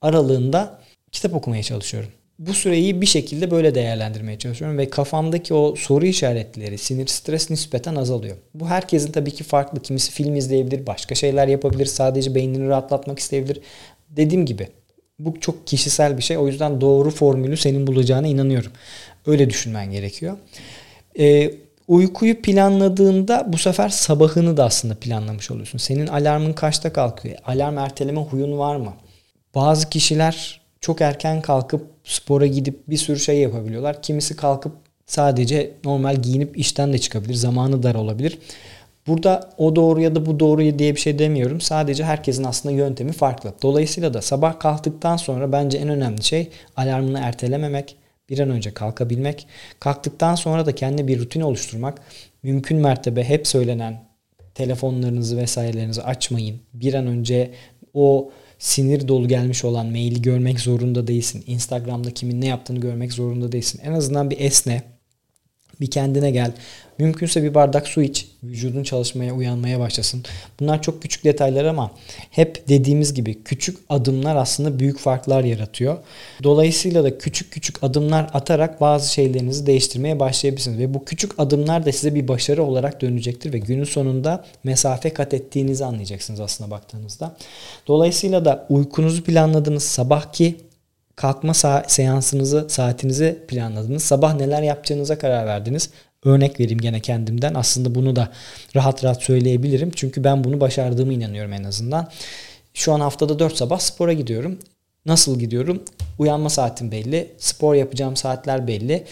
aralığında 0.00 0.78
kitap 1.12 1.34
okumaya 1.34 1.62
çalışıyorum. 1.62 2.10
Bu 2.46 2.54
süreyi 2.54 3.00
bir 3.00 3.06
şekilde 3.06 3.50
böyle 3.50 3.74
değerlendirmeye 3.74 4.38
çalışıyorum 4.38 4.78
ve 4.78 4.90
kafamdaki 4.90 5.54
o 5.54 5.74
soru 5.76 6.06
işaretleri, 6.06 6.78
sinir, 6.78 7.06
stres 7.06 7.50
nispeten 7.50 7.94
azalıyor. 7.94 8.36
Bu 8.54 8.68
herkesin 8.68 9.12
tabii 9.12 9.30
ki 9.30 9.44
farklı. 9.44 9.82
Kimisi 9.82 10.12
film 10.12 10.36
izleyebilir, 10.36 10.86
başka 10.86 11.14
şeyler 11.14 11.48
yapabilir, 11.48 11.86
sadece 11.86 12.34
beynini 12.34 12.68
rahatlatmak 12.68 13.18
isteyebilir. 13.18 13.60
Dediğim 14.10 14.46
gibi 14.46 14.68
bu 15.18 15.40
çok 15.40 15.66
kişisel 15.66 16.18
bir 16.18 16.22
şey. 16.22 16.38
O 16.38 16.46
yüzden 16.46 16.80
doğru 16.80 17.10
formülü 17.10 17.56
senin 17.56 17.86
bulacağına 17.86 18.26
inanıyorum. 18.26 18.72
Öyle 19.26 19.50
düşünmen 19.50 19.90
gerekiyor. 19.90 20.36
Ee, 21.18 21.50
uykuyu 21.88 22.42
planladığında 22.42 23.44
bu 23.48 23.58
sefer 23.58 23.88
sabahını 23.88 24.56
da 24.56 24.64
aslında 24.64 24.94
planlamış 24.94 25.50
oluyorsun. 25.50 25.78
Senin 25.78 26.06
alarmın 26.06 26.52
kaçta 26.52 26.92
kalkıyor? 26.92 27.38
Alarm 27.44 27.78
erteleme 27.78 28.20
huyun 28.20 28.58
var 28.58 28.76
mı? 28.76 28.94
Bazı 29.54 29.90
kişiler 29.90 30.61
çok 30.82 31.00
erken 31.00 31.42
kalkıp 31.42 31.86
spora 32.04 32.46
gidip 32.46 32.88
bir 32.88 32.96
sürü 32.96 33.18
şey 33.18 33.38
yapabiliyorlar. 33.38 34.02
Kimisi 34.02 34.36
kalkıp 34.36 34.72
sadece 35.06 35.74
normal 35.84 36.16
giyinip 36.16 36.58
işten 36.58 36.92
de 36.92 36.98
çıkabilir. 36.98 37.34
Zamanı 37.34 37.82
dar 37.82 37.94
olabilir. 37.94 38.38
Burada 39.06 39.50
o 39.58 39.76
doğru 39.76 40.00
ya 40.00 40.14
da 40.14 40.26
bu 40.26 40.40
doğru 40.40 40.78
diye 40.78 40.94
bir 40.94 41.00
şey 41.00 41.18
demiyorum. 41.18 41.60
Sadece 41.60 42.04
herkesin 42.04 42.44
aslında 42.44 42.74
yöntemi 42.74 43.12
farklı. 43.12 43.54
Dolayısıyla 43.62 44.14
da 44.14 44.22
sabah 44.22 44.60
kalktıktan 44.60 45.16
sonra 45.16 45.52
bence 45.52 45.78
en 45.78 45.88
önemli 45.88 46.22
şey 46.24 46.48
alarmını 46.76 47.18
ertelememek, 47.18 47.96
bir 48.28 48.38
an 48.38 48.50
önce 48.50 48.74
kalkabilmek. 48.74 49.46
Kalktıktan 49.80 50.34
sonra 50.34 50.66
da 50.66 50.74
kendi 50.74 51.08
bir 51.08 51.20
rutin 51.20 51.40
oluşturmak. 51.40 52.00
Mümkün 52.42 52.78
mertebe 52.78 53.24
hep 53.24 53.46
söylenen 53.46 54.04
telefonlarınızı 54.54 55.36
vesairelerinizi 55.36 56.02
açmayın. 56.02 56.60
Bir 56.74 56.94
an 56.94 57.06
önce 57.06 57.50
o 57.94 58.30
sinir 58.62 59.08
dolu 59.08 59.28
gelmiş 59.28 59.64
olan 59.64 59.86
maili 59.86 60.22
görmek 60.22 60.60
zorunda 60.60 61.06
değilsin. 61.06 61.44
Instagram'da 61.46 62.10
kimin 62.10 62.40
ne 62.40 62.46
yaptığını 62.46 62.80
görmek 62.80 63.12
zorunda 63.12 63.52
değilsin. 63.52 63.80
En 63.84 63.92
azından 63.92 64.30
bir 64.30 64.40
esne, 64.40 64.82
bir 65.82 65.90
kendine 65.90 66.30
gel. 66.30 66.52
Mümkünse 66.98 67.42
bir 67.42 67.54
bardak 67.54 67.88
su 67.88 68.02
iç. 68.02 68.28
Vücudun 68.42 68.82
çalışmaya, 68.82 69.32
uyanmaya 69.34 69.80
başlasın. 69.80 70.24
Bunlar 70.60 70.82
çok 70.82 71.02
küçük 71.02 71.24
detaylar 71.24 71.64
ama 71.64 71.90
hep 72.30 72.68
dediğimiz 72.68 73.14
gibi 73.14 73.42
küçük 73.42 73.78
adımlar 73.88 74.36
aslında 74.36 74.78
büyük 74.78 74.98
farklar 74.98 75.44
yaratıyor. 75.44 75.98
Dolayısıyla 76.42 77.04
da 77.04 77.18
küçük 77.18 77.52
küçük 77.52 77.84
adımlar 77.84 78.30
atarak 78.32 78.80
bazı 78.80 79.12
şeylerinizi 79.12 79.66
değiştirmeye 79.66 80.20
başlayabilirsiniz. 80.20 80.78
Ve 80.78 80.94
bu 80.94 81.04
küçük 81.04 81.32
adımlar 81.38 81.86
da 81.86 81.92
size 81.92 82.14
bir 82.14 82.28
başarı 82.28 82.62
olarak 82.62 83.00
dönecektir 83.00 83.52
ve 83.52 83.58
günün 83.58 83.84
sonunda 83.84 84.44
mesafe 84.64 85.10
kat 85.10 85.34
ettiğinizi 85.34 85.84
anlayacaksınız 85.84 86.40
aslında 86.40 86.70
baktığınızda. 86.70 87.36
Dolayısıyla 87.86 88.44
da 88.44 88.66
uykunuzu 88.68 89.24
planladığınız 89.24 89.82
sabahki 89.82 90.56
kalkma 91.16 91.54
seansınızı, 91.86 92.66
saatinizi 92.68 93.38
planladınız. 93.48 94.02
Sabah 94.02 94.34
neler 94.34 94.62
yapacağınıza 94.62 95.18
karar 95.18 95.46
verdiniz. 95.46 95.90
Örnek 96.24 96.60
vereyim 96.60 96.80
gene 96.80 97.00
kendimden. 97.00 97.54
Aslında 97.54 97.94
bunu 97.94 98.16
da 98.16 98.28
rahat 98.76 99.04
rahat 99.04 99.22
söyleyebilirim. 99.22 99.90
Çünkü 99.96 100.24
ben 100.24 100.44
bunu 100.44 100.60
başardığımı 100.60 101.12
inanıyorum 101.12 101.52
en 101.52 101.64
azından. 101.64 102.08
Şu 102.74 102.92
an 102.92 103.00
haftada 103.00 103.38
4 103.38 103.56
sabah 103.56 103.78
spora 103.78 104.12
gidiyorum. 104.12 104.58
Nasıl 105.06 105.38
gidiyorum? 105.38 105.82
Uyanma 106.18 106.50
saatim 106.50 106.90
belli. 106.90 107.32
Spor 107.38 107.74
yapacağım 107.74 108.16
saatler 108.16 108.66
belli. 108.66 109.04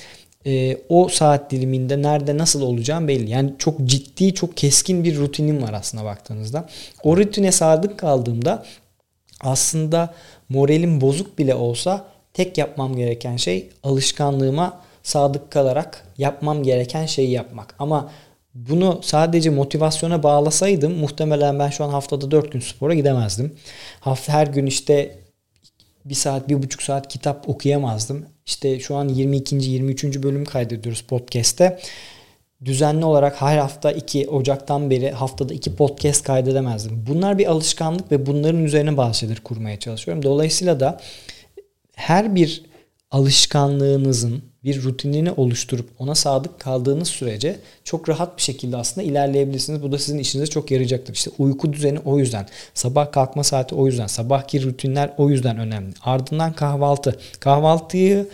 E, 0.46 0.76
o 0.88 1.08
saat 1.08 1.50
diliminde 1.50 2.02
nerede 2.02 2.38
nasıl 2.38 2.62
olacağım 2.62 3.08
belli. 3.08 3.30
Yani 3.30 3.52
çok 3.58 3.84
ciddi, 3.84 4.34
çok 4.34 4.56
keskin 4.56 5.04
bir 5.04 5.16
rutinim 5.16 5.62
var 5.62 5.72
aslında 5.72 6.04
baktığınızda. 6.04 6.68
O 7.02 7.16
rutine 7.16 7.52
sadık 7.52 7.98
kaldığımda 7.98 8.64
aslında 9.40 10.14
moralim 10.48 11.00
bozuk 11.00 11.38
bile 11.38 11.54
olsa 11.54 12.04
tek 12.34 12.58
yapmam 12.58 12.96
gereken 12.96 13.36
şey 13.36 13.70
alışkanlığıma 13.82 14.80
sadık 15.02 15.50
kalarak 15.50 16.06
yapmam 16.18 16.62
gereken 16.62 17.06
şeyi 17.06 17.30
yapmak. 17.30 17.74
Ama 17.78 18.10
bunu 18.54 19.00
sadece 19.02 19.50
motivasyona 19.50 20.22
bağlasaydım 20.22 20.98
muhtemelen 20.98 21.58
ben 21.58 21.70
şu 21.70 21.84
an 21.84 21.88
haftada 21.88 22.30
4 22.30 22.52
gün 22.52 22.60
spora 22.60 22.94
gidemezdim. 22.94 23.54
Hafta 24.00 24.32
her 24.32 24.46
gün 24.46 24.66
işte 24.66 25.18
bir 26.04 26.14
saat, 26.14 26.48
bir 26.48 26.62
buçuk 26.62 26.82
saat 26.82 27.08
kitap 27.08 27.48
okuyamazdım. 27.48 28.26
İşte 28.46 28.80
şu 28.80 28.96
an 28.96 29.08
22. 29.08 29.56
23. 29.56 30.04
bölüm 30.04 30.44
kaydediyoruz 30.44 31.02
podcast'te. 31.02 31.78
Düzenli 32.64 33.04
olarak 33.04 33.40
her 33.40 33.58
hafta 33.58 33.92
2 33.92 34.28
Ocak'tan 34.28 34.90
beri 34.90 35.10
haftada 35.10 35.54
2 35.54 35.76
podcast 35.76 36.24
kaydedemezdim. 36.24 37.04
Bunlar 37.08 37.38
bir 37.38 37.46
alışkanlık 37.46 38.12
ve 38.12 38.26
bunların 38.26 38.64
üzerine 38.64 39.12
şeyler 39.12 39.40
kurmaya 39.40 39.78
çalışıyorum. 39.78 40.22
Dolayısıyla 40.22 40.80
da 40.80 41.00
her 41.94 42.34
bir 42.34 42.62
alışkanlığınızın 43.10 44.42
bir 44.64 44.82
rutinini 44.82 45.32
oluşturup 45.32 45.90
ona 45.98 46.14
sadık 46.14 46.60
kaldığınız 46.60 47.08
sürece 47.08 47.58
çok 47.84 48.08
rahat 48.08 48.36
bir 48.36 48.42
şekilde 48.42 48.76
aslında 48.76 49.06
ilerleyebilirsiniz. 49.06 49.82
Bu 49.82 49.92
da 49.92 49.98
sizin 49.98 50.18
işinize 50.18 50.50
çok 50.50 50.70
yarayacaktır. 50.70 51.14
İşte 51.14 51.30
uyku 51.38 51.72
düzeni 51.72 51.98
o 51.98 52.18
yüzden. 52.18 52.46
Sabah 52.74 53.12
kalkma 53.12 53.44
saati 53.44 53.74
o 53.74 53.86
yüzden. 53.86 54.06
Sabahki 54.06 54.62
rutinler 54.62 55.14
o 55.18 55.30
yüzden 55.30 55.58
önemli. 55.58 55.94
Ardından 56.02 56.52
kahvaltı. 56.52 57.18
Kahvaltıyı 57.40 58.28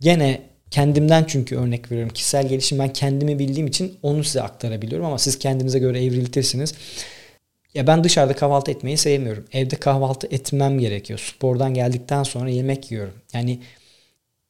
gene 0.00 0.42
kendimden 0.70 1.24
çünkü 1.28 1.56
örnek 1.56 1.90
veriyorum. 1.92 2.12
Kişisel 2.14 2.48
gelişim 2.48 2.78
ben 2.78 2.92
kendimi 2.92 3.38
bildiğim 3.38 3.66
için 3.66 3.94
onu 4.02 4.24
size 4.24 4.42
aktarabiliyorum 4.42 5.06
ama 5.06 5.18
siz 5.18 5.38
kendinize 5.38 5.78
göre 5.78 6.04
evriltirsiniz. 6.04 6.74
Ya 7.74 7.86
ben 7.86 8.04
dışarıda 8.04 8.36
kahvaltı 8.36 8.70
etmeyi 8.70 8.96
sevmiyorum. 8.96 9.44
Evde 9.52 9.76
kahvaltı 9.76 10.26
etmem 10.30 10.78
gerekiyor. 10.78 11.18
Spordan 11.18 11.74
geldikten 11.74 12.22
sonra 12.22 12.50
yemek 12.50 12.90
yiyorum. 12.92 13.14
Yani 13.32 13.58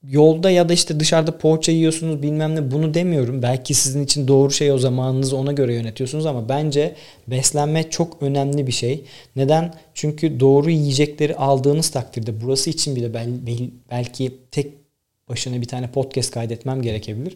yolda 0.03 0.51
ya 0.51 0.69
da 0.69 0.73
işte 0.73 1.01
dışarıda 1.01 1.39
poğaça 1.39 1.73
yiyorsunuz 1.73 2.23
bilmem 2.23 2.55
ne 2.55 2.71
bunu 2.71 2.95
demiyorum. 2.95 3.43
Belki 3.43 3.75
sizin 3.75 4.05
için 4.05 4.29
doğru 4.29 4.51
şey 4.51 4.73
o 4.73 4.79
zamanınızı 4.79 5.37
ona 5.37 5.53
göre 5.53 5.75
yönetiyorsunuz 5.75 6.27
ama 6.27 6.49
bence 6.49 6.95
beslenme 7.29 7.91
çok 7.91 8.23
önemli 8.23 8.67
bir 8.67 8.73
şey. 8.73 9.05
Neden? 9.37 9.75
Çünkü 9.95 10.41
doğru 10.41 10.71
yiyecekleri 10.71 11.37
aldığınız 11.37 11.91
takdirde 11.91 12.41
burası 12.41 12.71
için 12.71 12.97
bile 12.97 13.15
bel, 13.15 13.47
bel, 13.47 13.71
belki 13.91 14.39
tek 14.51 14.86
başına 15.29 15.61
bir 15.61 15.69
tane 15.69 15.91
podcast 15.91 16.31
kaydetmem 16.31 16.83
gerekebilir. 16.83 17.35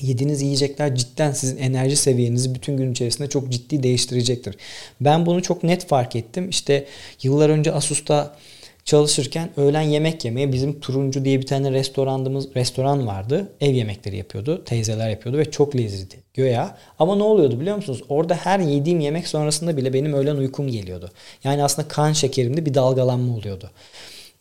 Yediğiniz 0.00 0.42
yiyecekler 0.42 0.94
cidden 0.94 1.32
sizin 1.32 1.56
enerji 1.56 1.96
seviyenizi 1.96 2.54
bütün 2.54 2.76
gün 2.76 2.92
içerisinde 2.92 3.28
çok 3.28 3.48
ciddi 3.48 3.82
değiştirecektir. 3.82 4.56
Ben 5.00 5.26
bunu 5.26 5.42
çok 5.42 5.62
net 5.62 5.86
fark 5.86 6.16
ettim. 6.16 6.48
İşte 6.48 6.86
yıllar 7.22 7.50
önce 7.50 7.72
Asus'ta 7.72 8.36
çalışırken 8.84 9.50
öğlen 9.56 9.82
yemek 9.82 10.24
yemeye 10.24 10.52
bizim 10.52 10.80
Turuncu 10.80 11.24
diye 11.24 11.40
bir 11.40 11.46
tane 11.46 11.72
restoranımız 11.72 12.54
restoran 12.56 13.06
vardı. 13.06 13.52
Ev 13.60 13.74
yemekleri 13.74 14.16
yapıyordu. 14.16 14.64
Teyzeler 14.64 15.10
yapıyordu 15.10 15.38
ve 15.38 15.50
çok 15.50 15.76
lezzetli. 15.76 16.18
Göya. 16.34 16.78
Ama 16.98 17.16
ne 17.16 17.22
oluyordu 17.22 17.60
biliyor 17.60 17.76
musunuz? 17.76 18.02
Orada 18.08 18.34
her 18.34 18.60
yediğim 18.60 19.00
yemek 19.00 19.28
sonrasında 19.28 19.76
bile 19.76 19.92
benim 19.92 20.12
öğlen 20.12 20.36
uykum 20.36 20.68
geliyordu. 20.68 21.10
Yani 21.44 21.64
aslında 21.64 21.88
kan 21.88 22.12
şekerimde 22.12 22.66
bir 22.66 22.74
dalgalanma 22.74 23.36
oluyordu. 23.36 23.70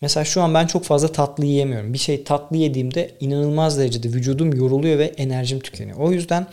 Mesela 0.02 0.26
şu 0.26 0.42
an 0.42 0.54
ben 0.54 0.68
çok 0.68 0.84
fazla 0.84 1.08
tatlı 1.08 1.46
yiyemiyorum. 1.46 1.94
Bir 1.94 1.98
şey 1.98 2.24
tatlı 2.24 2.58
yediğimde 2.58 3.12
inanılmaz 3.20 3.78
derecede 3.78 4.08
vücudum 4.08 4.54
yoruluyor 4.54 5.00
ve 5.00 5.06
enerjim 5.06 5.60
tükeniyor. 5.60 5.98
O 5.98 6.12
yüzden 6.12 6.48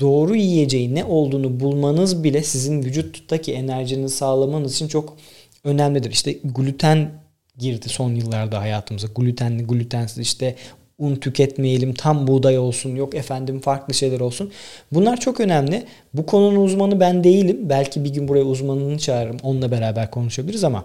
doğru 0.00 0.36
yiyeceği 0.36 0.94
ne 0.94 1.04
olduğunu 1.04 1.60
bulmanız 1.60 2.24
bile 2.24 2.42
sizin 2.42 2.82
vücuttaki 2.82 3.52
enerjinizi 3.52 4.16
sağlamanız 4.16 4.74
için 4.74 4.88
çok 4.88 5.16
önemlidir. 5.64 6.10
İşte 6.10 6.32
gluten 6.32 7.10
girdi 7.58 7.88
son 7.88 8.14
yıllarda 8.14 8.60
hayatımıza. 8.60 9.08
Glutenli, 9.16 9.64
glutensiz 9.64 10.18
işte 10.18 10.54
un 10.98 11.16
tüketmeyelim, 11.16 11.94
tam 11.94 12.26
buğday 12.26 12.58
olsun, 12.58 12.96
yok 12.96 13.14
efendim 13.14 13.60
farklı 13.60 13.94
şeyler 13.94 14.20
olsun. 14.20 14.52
Bunlar 14.92 15.20
çok 15.20 15.40
önemli. 15.40 15.84
Bu 16.14 16.26
konunun 16.26 16.64
uzmanı 16.64 17.00
ben 17.00 17.24
değilim. 17.24 17.58
Belki 17.62 18.04
bir 18.04 18.14
gün 18.14 18.28
buraya 18.28 18.44
uzmanını 18.44 18.98
çağırırım. 18.98 19.36
Onunla 19.42 19.70
beraber 19.70 20.10
konuşabiliriz 20.10 20.64
ama 20.64 20.84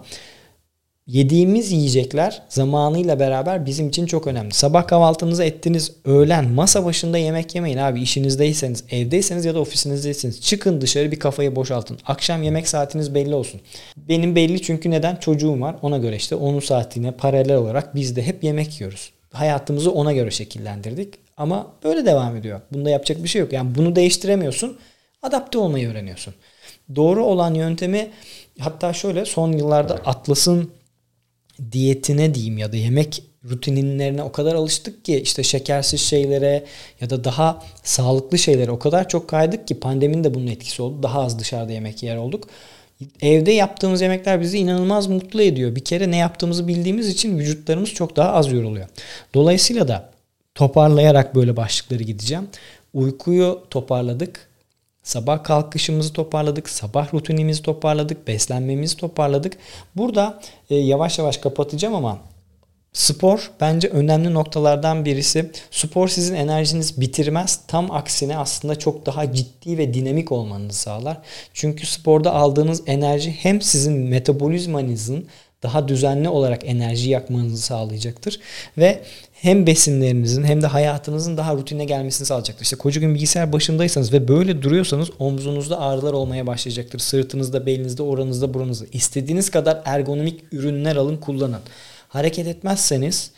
yediğimiz 1.06 1.72
yiyecekler 1.72 2.42
zamanıyla 2.48 3.20
beraber 3.20 3.66
bizim 3.66 3.88
için 3.88 4.06
çok 4.06 4.26
önemli. 4.26 4.54
Sabah 4.54 4.86
kahvaltınızı 4.86 5.44
ettiniz, 5.44 5.92
öğlen 6.04 6.48
masa 6.48 6.84
başında 6.84 7.18
yemek 7.18 7.54
yemeyin 7.54 7.78
abi. 7.78 8.02
İşinizdeyseniz, 8.02 8.84
evdeyseniz 8.90 9.44
ya 9.44 9.54
da 9.54 9.60
ofisinizdeyseniz 9.60 10.40
çıkın 10.40 10.80
dışarı 10.80 11.12
bir 11.12 11.18
kafayı 11.18 11.56
boşaltın. 11.56 11.98
Akşam 12.06 12.42
yemek 12.42 12.68
saatiniz 12.68 13.14
belli 13.14 13.34
olsun. 13.34 13.60
Benim 13.96 14.36
belli 14.36 14.62
çünkü 14.62 14.90
neden? 14.90 15.16
Çocuğum 15.16 15.60
var. 15.60 15.76
Ona 15.82 15.98
göre 15.98 16.16
işte 16.16 16.34
onun 16.34 16.60
saatine 16.60 17.10
paralel 17.10 17.56
olarak 17.56 17.94
biz 17.94 18.16
de 18.16 18.22
hep 18.26 18.44
yemek 18.44 18.80
yiyoruz. 18.80 19.12
Hayatımızı 19.32 19.92
ona 19.92 20.12
göre 20.12 20.30
şekillendirdik. 20.30 21.14
Ama 21.36 21.66
böyle 21.84 22.06
devam 22.06 22.36
ediyor. 22.36 22.60
Bunda 22.72 22.90
yapacak 22.90 23.22
bir 23.22 23.28
şey 23.28 23.40
yok. 23.40 23.52
Yani 23.52 23.74
bunu 23.74 23.96
değiştiremiyorsun. 23.96 24.78
Adapte 25.22 25.58
olmayı 25.58 25.90
öğreniyorsun. 25.90 26.34
Doğru 26.96 27.24
olan 27.24 27.54
yöntemi 27.54 28.10
hatta 28.58 28.92
şöyle 28.92 29.24
son 29.24 29.52
yıllarda 29.52 29.94
Atlas'ın 29.94 30.70
diyetine 31.72 32.34
diyeyim 32.34 32.58
ya 32.58 32.72
da 32.72 32.76
yemek 32.76 33.22
rutinlerine 33.50 34.22
o 34.22 34.32
kadar 34.32 34.54
alıştık 34.54 35.04
ki 35.04 35.20
işte 35.20 35.42
şekersiz 35.42 36.00
şeylere 36.00 36.64
ya 37.00 37.10
da 37.10 37.24
daha 37.24 37.62
sağlıklı 37.82 38.38
şeylere 38.38 38.70
o 38.70 38.78
kadar 38.78 39.08
çok 39.08 39.28
kaydık 39.28 39.68
ki 39.68 39.80
pandeminin 39.80 40.24
de 40.24 40.34
bunun 40.34 40.46
etkisi 40.46 40.82
oldu. 40.82 41.02
Daha 41.02 41.22
az 41.22 41.38
dışarıda 41.38 41.72
yemek 41.72 42.02
yer 42.02 42.16
olduk. 42.16 42.48
Evde 43.20 43.52
yaptığımız 43.52 44.00
yemekler 44.00 44.40
bizi 44.40 44.58
inanılmaz 44.58 45.06
mutlu 45.06 45.42
ediyor. 45.42 45.76
Bir 45.76 45.84
kere 45.84 46.10
ne 46.10 46.16
yaptığımızı 46.16 46.68
bildiğimiz 46.68 47.08
için 47.08 47.38
vücutlarımız 47.38 47.90
çok 47.90 48.16
daha 48.16 48.32
az 48.32 48.52
yoruluyor. 48.52 48.88
Dolayısıyla 49.34 49.88
da 49.88 50.10
toparlayarak 50.54 51.34
böyle 51.34 51.56
başlıkları 51.56 52.02
gideceğim. 52.02 52.48
Uykuyu 52.94 53.62
toparladık. 53.70 54.48
Sabah 55.04 55.44
kalkışımızı 55.44 56.12
toparladık, 56.12 56.68
sabah 56.68 57.14
rutinimizi 57.14 57.62
toparladık, 57.62 58.28
beslenmemizi 58.28 58.96
toparladık. 58.96 59.56
Burada 59.96 60.40
e, 60.70 60.74
yavaş 60.74 61.18
yavaş 61.18 61.36
kapatacağım 61.36 61.94
ama 61.94 62.18
Spor 62.94 63.50
bence 63.60 63.88
önemli 63.88 64.34
noktalardan 64.34 65.04
birisi. 65.04 65.50
Spor 65.70 66.08
sizin 66.08 66.34
enerjinizi 66.34 67.00
bitirmez. 67.00 67.60
Tam 67.68 67.90
aksine 67.90 68.36
aslında 68.36 68.78
çok 68.78 69.06
daha 69.06 69.32
ciddi 69.32 69.78
ve 69.78 69.94
dinamik 69.94 70.32
olmanızı 70.32 70.78
sağlar. 70.78 71.18
Çünkü 71.52 71.86
sporda 71.86 72.34
aldığınız 72.34 72.82
enerji 72.86 73.32
hem 73.32 73.60
sizin 73.62 73.92
metabolizmanızın 73.92 75.28
daha 75.62 75.88
düzenli 75.88 76.28
olarak 76.28 76.64
enerji 76.64 77.10
yakmanızı 77.10 77.62
sağlayacaktır. 77.62 78.40
Ve 78.78 79.02
hem 79.44 79.66
besinlerinizin 79.66 80.44
hem 80.44 80.62
de 80.62 80.66
hayatınızın 80.66 81.36
daha 81.36 81.54
rutine 81.54 81.84
gelmesini 81.84 82.26
sağlayacaktır. 82.26 82.64
İşte 82.64 82.76
koca 82.76 83.00
gün 83.00 83.14
bilgisayar 83.14 83.52
başındaysanız 83.52 84.12
ve 84.12 84.28
böyle 84.28 84.62
duruyorsanız 84.62 85.10
omzunuzda 85.18 85.80
ağrılar 85.80 86.12
olmaya 86.12 86.46
başlayacaktır. 86.46 86.98
Sırtınızda, 86.98 87.66
belinizde, 87.66 88.02
oranızda, 88.02 88.54
buranızda. 88.54 88.86
İstediğiniz 88.92 89.50
kadar 89.50 89.82
ergonomik 89.84 90.52
ürünler 90.52 90.96
alın 90.96 91.16
kullanın. 91.16 91.60
Hareket 92.08 92.46
etmezseniz 92.46 93.30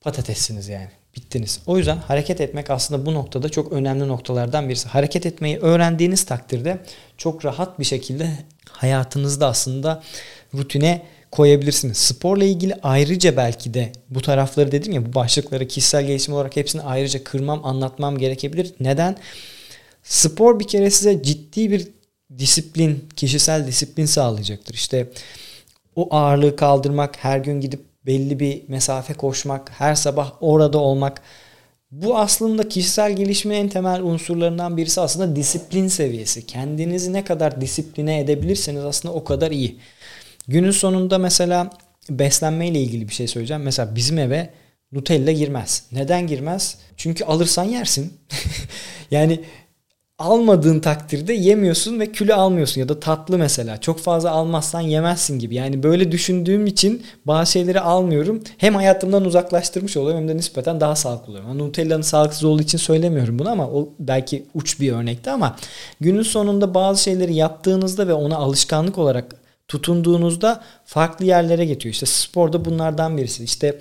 patatessiniz 0.00 0.68
yani. 0.68 0.88
Bittiniz. 1.16 1.60
O 1.66 1.78
yüzden 1.78 1.96
hareket 1.96 2.40
etmek 2.40 2.70
aslında 2.70 3.06
bu 3.06 3.14
noktada 3.14 3.48
çok 3.48 3.72
önemli 3.72 4.08
noktalardan 4.08 4.68
birisi. 4.68 4.88
Hareket 4.88 5.26
etmeyi 5.26 5.58
öğrendiğiniz 5.58 6.24
takdirde 6.24 6.78
çok 7.18 7.44
rahat 7.44 7.78
bir 7.78 7.84
şekilde 7.84 8.30
hayatınızda 8.70 9.46
aslında 9.46 10.02
rutine 10.54 11.02
koyabilirsiniz. 11.34 11.96
Sporla 11.96 12.44
ilgili 12.44 12.74
ayrıca 12.82 13.36
belki 13.36 13.74
de 13.74 13.92
bu 14.10 14.22
tarafları 14.22 14.72
dedim 14.72 14.92
ya 14.92 15.06
bu 15.06 15.14
başlıkları 15.14 15.68
kişisel 15.68 16.06
gelişim 16.06 16.34
olarak 16.34 16.56
hepsini 16.56 16.82
ayrıca 16.82 17.24
kırmam 17.24 17.64
anlatmam 17.64 18.18
gerekebilir. 18.18 18.74
Neden? 18.80 19.16
Spor 20.02 20.60
bir 20.60 20.68
kere 20.68 20.90
size 20.90 21.22
ciddi 21.22 21.70
bir 21.70 21.88
disiplin, 22.38 23.08
kişisel 23.16 23.66
disiplin 23.66 24.06
sağlayacaktır. 24.06 24.74
İşte 24.74 25.08
o 25.96 26.14
ağırlığı 26.14 26.56
kaldırmak, 26.56 27.16
her 27.24 27.38
gün 27.38 27.60
gidip 27.60 27.80
belli 28.06 28.40
bir 28.40 28.62
mesafe 28.68 29.14
koşmak, 29.14 29.70
her 29.78 29.94
sabah 29.94 30.32
orada 30.40 30.78
olmak. 30.78 31.22
Bu 31.90 32.18
aslında 32.18 32.68
kişisel 32.68 33.16
gelişimin 33.16 33.54
en 33.54 33.68
temel 33.68 34.02
unsurlarından 34.02 34.76
birisi 34.76 35.00
aslında 35.00 35.36
disiplin 35.36 35.88
seviyesi. 35.88 36.46
Kendinizi 36.46 37.12
ne 37.12 37.24
kadar 37.24 37.60
disipline 37.60 38.20
edebilirseniz 38.20 38.84
aslında 38.84 39.14
o 39.14 39.24
kadar 39.24 39.50
iyi. 39.50 39.78
Günün 40.48 40.70
sonunda 40.70 41.18
mesela 41.18 41.70
beslenme 42.10 42.68
ilgili 42.68 43.08
bir 43.08 43.14
şey 43.14 43.26
söyleyeceğim. 43.26 43.62
Mesela 43.62 43.96
bizim 43.96 44.18
eve 44.18 44.50
Nutella 44.92 45.32
girmez. 45.32 45.86
Neden 45.92 46.26
girmez? 46.26 46.78
Çünkü 46.96 47.24
alırsan 47.24 47.64
yersin. 47.64 48.12
yani 49.10 49.40
almadığın 50.18 50.80
takdirde 50.80 51.32
yemiyorsun 51.32 52.00
ve 52.00 52.12
kilo 52.12 52.34
almıyorsun 52.34 52.80
ya 52.80 52.88
da 52.88 53.00
tatlı 53.00 53.38
mesela 53.38 53.80
çok 53.80 53.98
fazla 54.00 54.30
almazsan 54.30 54.80
yemezsin 54.80 55.38
gibi. 55.38 55.54
Yani 55.54 55.82
böyle 55.82 56.12
düşündüğüm 56.12 56.66
için 56.66 57.02
bazı 57.24 57.52
şeyleri 57.52 57.80
almıyorum. 57.80 58.42
Hem 58.58 58.74
hayatımdan 58.74 59.24
uzaklaştırmış 59.24 59.96
oluyorum 59.96 60.20
hem 60.20 60.28
de 60.28 60.36
nispeten 60.36 60.80
daha 60.80 60.96
sağlıklı 60.96 61.30
oluyorum. 61.30 61.48
Yani 61.48 61.58
Nutella'nın 61.58 62.02
sağlıksız 62.02 62.44
olduğu 62.44 62.62
için 62.62 62.78
söylemiyorum 62.78 63.38
bunu 63.38 63.50
ama 63.50 63.68
o 63.68 63.88
belki 63.98 64.46
uç 64.54 64.80
bir 64.80 64.92
örnekti 64.92 65.30
ama 65.30 65.56
günün 66.00 66.22
sonunda 66.22 66.74
bazı 66.74 67.02
şeyleri 67.02 67.34
yaptığınızda 67.34 68.08
ve 68.08 68.14
ona 68.14 68.36
alışkanlık 68.36 68.98
olarak 68.98 69.43
tutunduğunuzda 69.68 70.64
farklı 70.84 71.24
yerlere 71.24 71.64
getiriyor. 71.64 71.92
İşte 71.92 72.06
sporda 72.06 72.64
bunlardan 72.64 73.16
birisi. 73.16 73.44
İşte 73.44 73.78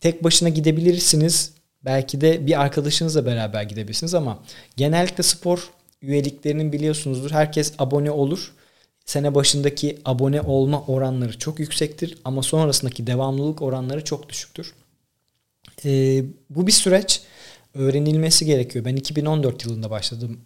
tek 0.00 0.24
başına 0.24 0.48
gidebilirsiniz 0.48 1.52
Belki 1.84 2.20
de 2.20 2.46
bir 2.46 2.60
arkadaşınızla 2.60 3.26
beraber 3.26 3.62
gidebilirsiniz 3.62 4.14
ama 4.14 4.38
genellikle 4.76 5.22
spor 5.22 5.70
üyeliklerinin 6.02 6.72
biliyorsunuzdur. 6.72 7.30
Herkes 7.30 7.72
abone 7.78 8.10
olur. 8.10 8.52
Sene 9.04 9.34
başındaki 9.34 9.98
abone 10.04 10.40
olma 10.40 10.84
oranları 10.86 11.38
çok 11.38 11.58
yüksektir 11.60 12.18
ama 12.24 12.42
sonrasındaki 12.42 13.06
devamlılık 13.06 13.62
oranları 13.62 14.04
çok 14.04 14.28
düşüktür. 14.28 14.74
Ee, 15.84 16.24
bu 16.50 16.66
bir 16.66 16.72
süreç 16.72 17.22
öğrenilmesi 17.74 18.46
gerekiyor. 18.46 18.84
Ben 18.84 18.96
2014 18.96 19.64
yılında 19.64 19.90
başladım 19.90 20.40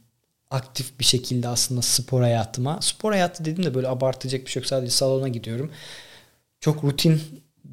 aktif 0.52 0.98
bir 0.98 1.04
şekilde 1.04 1.48
aslında 1.48 1.82
spor 1.82 2.22
hayatıma. 2.22 2.78
Spor 2.82 3.12
hayatı 3.12 3.44
dedim 3.44 3.64
de 3.64 3.74
böyle 3.74 3.88
abartacak 3.88 4.46
bir 4.46 4.50
şey 4.50 4.60
yok. 4.60 4.68
Sadece 4.68 4.90
salona 4.90 5.28
gidiyorum. 5.28 5.70
Çok 6.60 6.84
rutin 6.84 7.20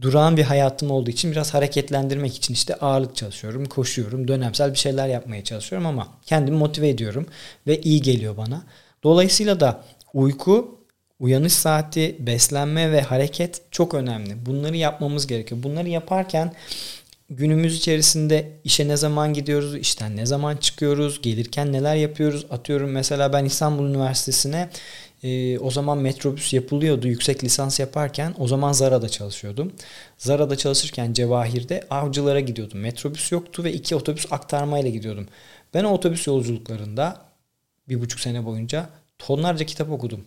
durağan 0.02 0.38
bir 0.38 0.44
hayatım 0.44 0.92
olduğu 0.92 1.10
için 1.10 1.32
biraz 1.32 1.54
hareketlendirmek 1.54 2.36
için 2.36 2.54
işte 2.54 2.76
ağırlık 2.76 3.16
çalışıyorum, 3.16 3.66
koşuyorum, 3.66 4.28
dönemsel 4.28 4.74
bir 4.74 4.78
şeyler 4.78 5.08
yapmaya 5.08 5.44
çalışıyorum 5.44 5.88
ama 5.88 6.08
kendimi 6.26 6.58
motive 6.58 6.90
ediyorum 6.90 7.26
ve 7.68 7.82
iyi 7.82 8.02
geliyor 8.02 8.38
bana. 8.38 8.64
Dolayısıyla 9.04 9.60
da 9.60 9.84
uyku, 10.14 10.80
uyanış 11.20 11.54
saati, 11.54 12.16
beslenme 12.20 12.92
ve 12.92 13.02
hareket 13.02 13.62
çok 13.72 13.94
önemli. 13.94 14.46
Bunları 14.46 14.78
yapmamız 14.78 15.28
gerekiyor. 15.28 15.64
Bunları 15.64 15.90
yaparken 15.90 16.54
günümüz 17.30 17.78
içerisinde 17.78 18.52
işe 18.64 18.88
ne 18.88 18.98
zaman 18.98 19.34
gidiyoruz, 19.34 19.76
işten 19.76 20.18
ne 20.18 20.26
zaman 20.26 20.58
çıkıyoruz, 20.58 21.22
gelirken 21.22 21.74
neler 21.74 21.96
yapıyoruz. 21.96 22.46
Atıyorum 22.50 22.92
mesela 22.92 23.34
ben 23.34 23.46
İstanbul 23.46 23.90
Üniversitesi'ne 23.90 24.70
e, 25.24 25.60
o 25.60 25.72
zaman 25.72 25.98
metrobüs 25.98 26.54
yapılıyordu 26.54 27.08
yüksek 27.08 27.44
lisans 27.44 27.80
yaparken. 27.80 28.36
O 28.38 28.48
zaman 28.48 28.72
Zara'da 28.72 29.10
çalışıyordum. 29.10 29.72
Zara'da 30.18 30.56
çalışırken 30.56 31.14
Cevahir'de 31.14 31.88
avcılara 31.90 32.40
gidiyordum. 32.40 32.80
Metrobüs 32.80 33.32
yoktu 33.32 33.64
ve 33.64 33.74
iki 33.74 33.96
otobüs 33.96 34.26
aktarmayla 34.32 34.90
gidiyordum. 34.90 35.28
Ben 35.74 35.84
o 35.84 35.90
otobüs 35.94 36.28
yolculuklarında 36.28 37.22
bir 37.90 38.02
buçuk 38.02 38.20
sene 38.20 38.46
boyunca 38.46 38.90
tonlarca 39.20 39.66
kitap 39.66 39.92
okudum. 39.92 40.26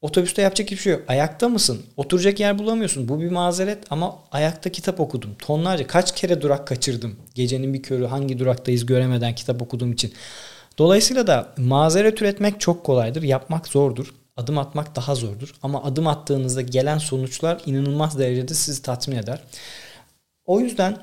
Otobüste 0.00 0.42
yapacak 0.42 0.70
hiçbir 0.70 0.82
şey 0.82 0.92
yok. 0.92 1.02
Ayakta 1.08 1.48
mısın? 1.48 1.82
Oturacak 1.96 2.40
yer 2.40 2.58
bulamıyorsun. 2.58 3.08
Bu 3.08 3.20
bir 3.20 3.30
mazeret 3.30 3.84
ama 3.90 4.18
ayakta 4.32 4.72
kitap 4.72 5.00
okudum. 5.00 5.34
Tonlarca 5.38 5.86
kaç 5.86 6.14
kere 6.14 6.42
durak 6.42 6.66
kaçırdım. 6.66 7.16
Gecenin 7.34 7.74
bir 7.74 7.82
körü 7.82 8.06
hangi 8.06 8.38
duraktayız 8.38 8.86
göremeden 8.86 9.34
kitap 9.34 9.62
okuduğum 9.62 9.92
için. 9.92 10.12
Dolayısıyla 10.78 11.26
da 11.26 11.52
mazeret 11.56 12.22
üretmek 12.22 12.60
çok 12.60 12.84
kolaydır. 12.84 13.22
Yapmak 13.22 13.68
zordur 13.68 14.14
adım 14.40 14.58
atmak 14.58 14.96
daha 14.96 15.14
zordur. 15.14 15.54
Ama 15.62 15.84
adım 15.84 16.06
attığınızda 16.06 16.60
gelen 16.60 16.98
sonuçlar 16.98 17.62
inanılmaz 17.66 18.18
derecede 18.18 18.54
sizi 18.54 18.82
tatmin 18.82 19.16
eder. 19.16 19.42
O 20.44 20.60
yüzden 20.60 20.96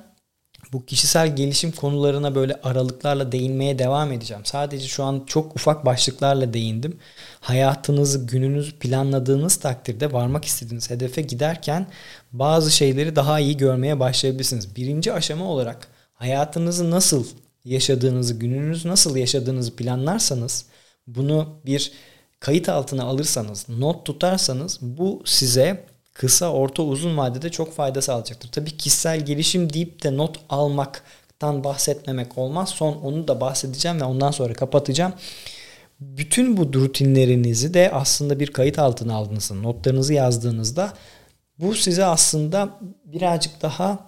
bu 0.73 0.85
kişisel 0.85 1.35
gelişim 1.35 1.71
konularına 1.71 2.35
böyle 2.35 2.59
aralıklarla 2.63 3.31
değinmeye 3.31 3.79
devam 3.79 4.11
edeceğim. 4.11 4.45
Sadece 4.45 4.87
şu 4.87 5.03
an 5.03 5.23
çok 5.27 5.55
ufak 5.55 5.85
başlıklarla 5.85 6.53
değindim. 6.53 6.97
Hayatınızı, 7.39 8.25
gününüzü 8.25 8.79
planladığınız 8.79 9.55
takdirde 9.55 10.13
varmak 10.13 10.45
istediğiniz 10.45 10.89
hedefe 10.89 11.21
giderken 11.21 11.87
bazı 12.31 12.71
şeyleri 12.71 13.15
daha 13.15 13.39
iyi 13.39 13.57
görmeye 13.57 13.99
başlayabilirsiniz. 13.99 14.75
Birinci 14.75 15.13
aşama 15.13 15.45
olarak 15.45 15.87
hayatınızı 16.13 16.91
nasıl 16.91 17.25
yaşadığınızı, 17.65 18.33
gününüzü 18.33 18.89
nasıl 18.89 19.15
yaşadığınızı 19.15 19.75
planlarsanız 19.75 20.65
bunu 21.07 21.59
bir 21.65 21.91
kayıt 22.39 22.69
altına 22.69 23.03
alırsanız, 23.03 23.69
not 23.69 24.05
tutarsanız 24.05 24.79
bu 24.81 25.21
size 25.25 25.85
kısa, 26.17 26.51
orta, 26.51 26.83
uzun 26.83 27.17
vadede 27.17 27.49
çok 27.49 27.73
fayda 27.73 28.01
sağlayacaktır. 28.01 28.51
Tabii 28.51 28.77
kişisel 28.77 29.25
gelişim 29.25 29.73
deyip 29.73 30.03
de 30.03 30.17
not 30.17 30.39
almaktan 30.49 31.63
bahsetmemek 31.63 32.37
olmaz. 32.37 32.69
Son 32.69 32.93
onu 32.93 33.27
da 33.27 33.41
bahsedeceğim 33.41 34.01
ve 34.01 34.03
ondan 34.03 34.31
sonra 34.31 34.53
kapatacağım. 34.53 35.13
Bütün 35.99 36.57
bu 36.57 36.73
rutinlerinizi 36.73 37.73
de 37.73 37.91
aslında 37.91 38.39
bir 38.39 38.47
kayıt 38.47 38.79
altına 38.79 39.15
aldığınızda, 39.15 39.55
notlarınızı 39.55 40.13
yazdığınızda 40.13 40.93
bu 41.59 41.75
size 41.75 42.05
aslında 42.05 42.79
birazcık 43.05 43.61
daha 43.61 44.07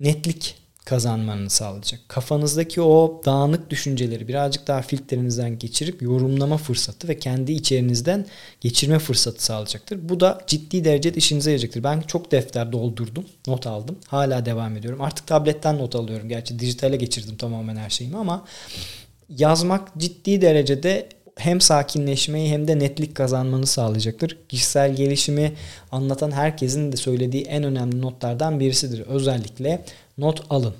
netlik 0.00 0.61
kazanmanı 0.84 1.50
sağlayacak. 1.50 2.00
Kafanızdaki 2.08 2.82
o 2.82 3.22
dağınık 3.24 3.70
düşünceleri 3.70 4.28
birazcık 4.28 4.66
daha 4.66 4.82
filtrenizden 4.82 5.58
geçirip 5.58 6.02
yorumlama 6.02 6.56
fırsatı 6.56 7.08
ve 7.08 7.18
kendi 7.18 7.52
içerinizden 7.52 8.26
geçirme 8.60 8.98
fırsatı 8.98 9.44
sağlayacaktır. 9.44 10.08
Bu 10.08 10.20
da 10.20 10.40
ciddi 10.46 10.84
derecede 10.84 11.18
işinize 11.18 11.50
yarayacaktır. 11.50 11.84
Ben 11.84 12.00
çok 12.00 12.32
defter 12.32 12.72
doldurdum, 12.72 13.24
not 13.46 13.66
aldım. 13.66 13.98
Hala 14.06 14.46
devam 14.46 14.76
ediyorum. 14.76 15.00
Artık 15.00 15.26
tabletten 15.26 15.78
not 15.78 15.94
alıyorum. 15.94 16.28
Gerçi 16.28 16.58
dijitale 16.58 16.96
geçirdim 16.96 17.36
tamamen 17.36 17.76
her 17.76 17.90
şeyimi 17.90 18.16
ama 18.16 18.44
yazmak 19.28 19.98
ciddi 19.98 20.40
derecede 20.40 21.08
hem 21.36 21.60
sakinleşmeyi 21.60 22.52
hem 22.52 22.68
de 22.68 22.78
netlik 22.78 23.14
kazanmanı 23.14 23.66
sağlayacaktır. 23.66 24.38
Kişisel 24.48 24.96
gelişimi 24.96 25.52
anlatan 25.92 26.30
herkesin 26.30 26.92
de 26.92 26.96
söylediği 26.96 27.44
en 27.44 27.62
önemli 27.64 28.00
notlardan 28.00 28.60
birisidir. 28.60 29.00
Özellikle 29.00 29.84
not 30.18 30.42
alın. 30.50 30.74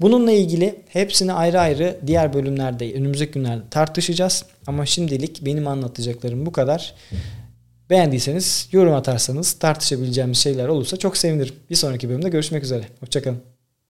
Bununla 0.00 0.32
ilgili 0.32 0.82
hepsini 0.88 1.32
ayrı 1.32 1.60
ayrı 1.60 2.00
diğer 2.06 2.32
bölümlerde 2.32 2.94
önümüzdeki 2.94 3.32
günlerde 3.32 3.62
tartışacağız. 3.70 4.44
Ama 4.66 4.86
şimdilik 4.86 5.44
benim 5.44 5.68
anlatacaklarım 5.68 6.46
bu 6.46 6.52
kadar. 6.52 6.94
Beğendiyseniz 7.90 8.68
yorum 8.72 8.94
atarsanız 8.94 9.52
tartışabileceğimiz 9.52 10.38
şeyler 10.38 10.68
olursa 10.68 10.96
çok 10.96 11.16
sevinirim. 11.16 11.54
Bir 11.70 11.74
sonraki 11.74 12.08
bölümde 12.08 12.28
görüşmek 12.28 12.64
üzere. 12.64 12.84
Hoşçakalın. 13.00 13.55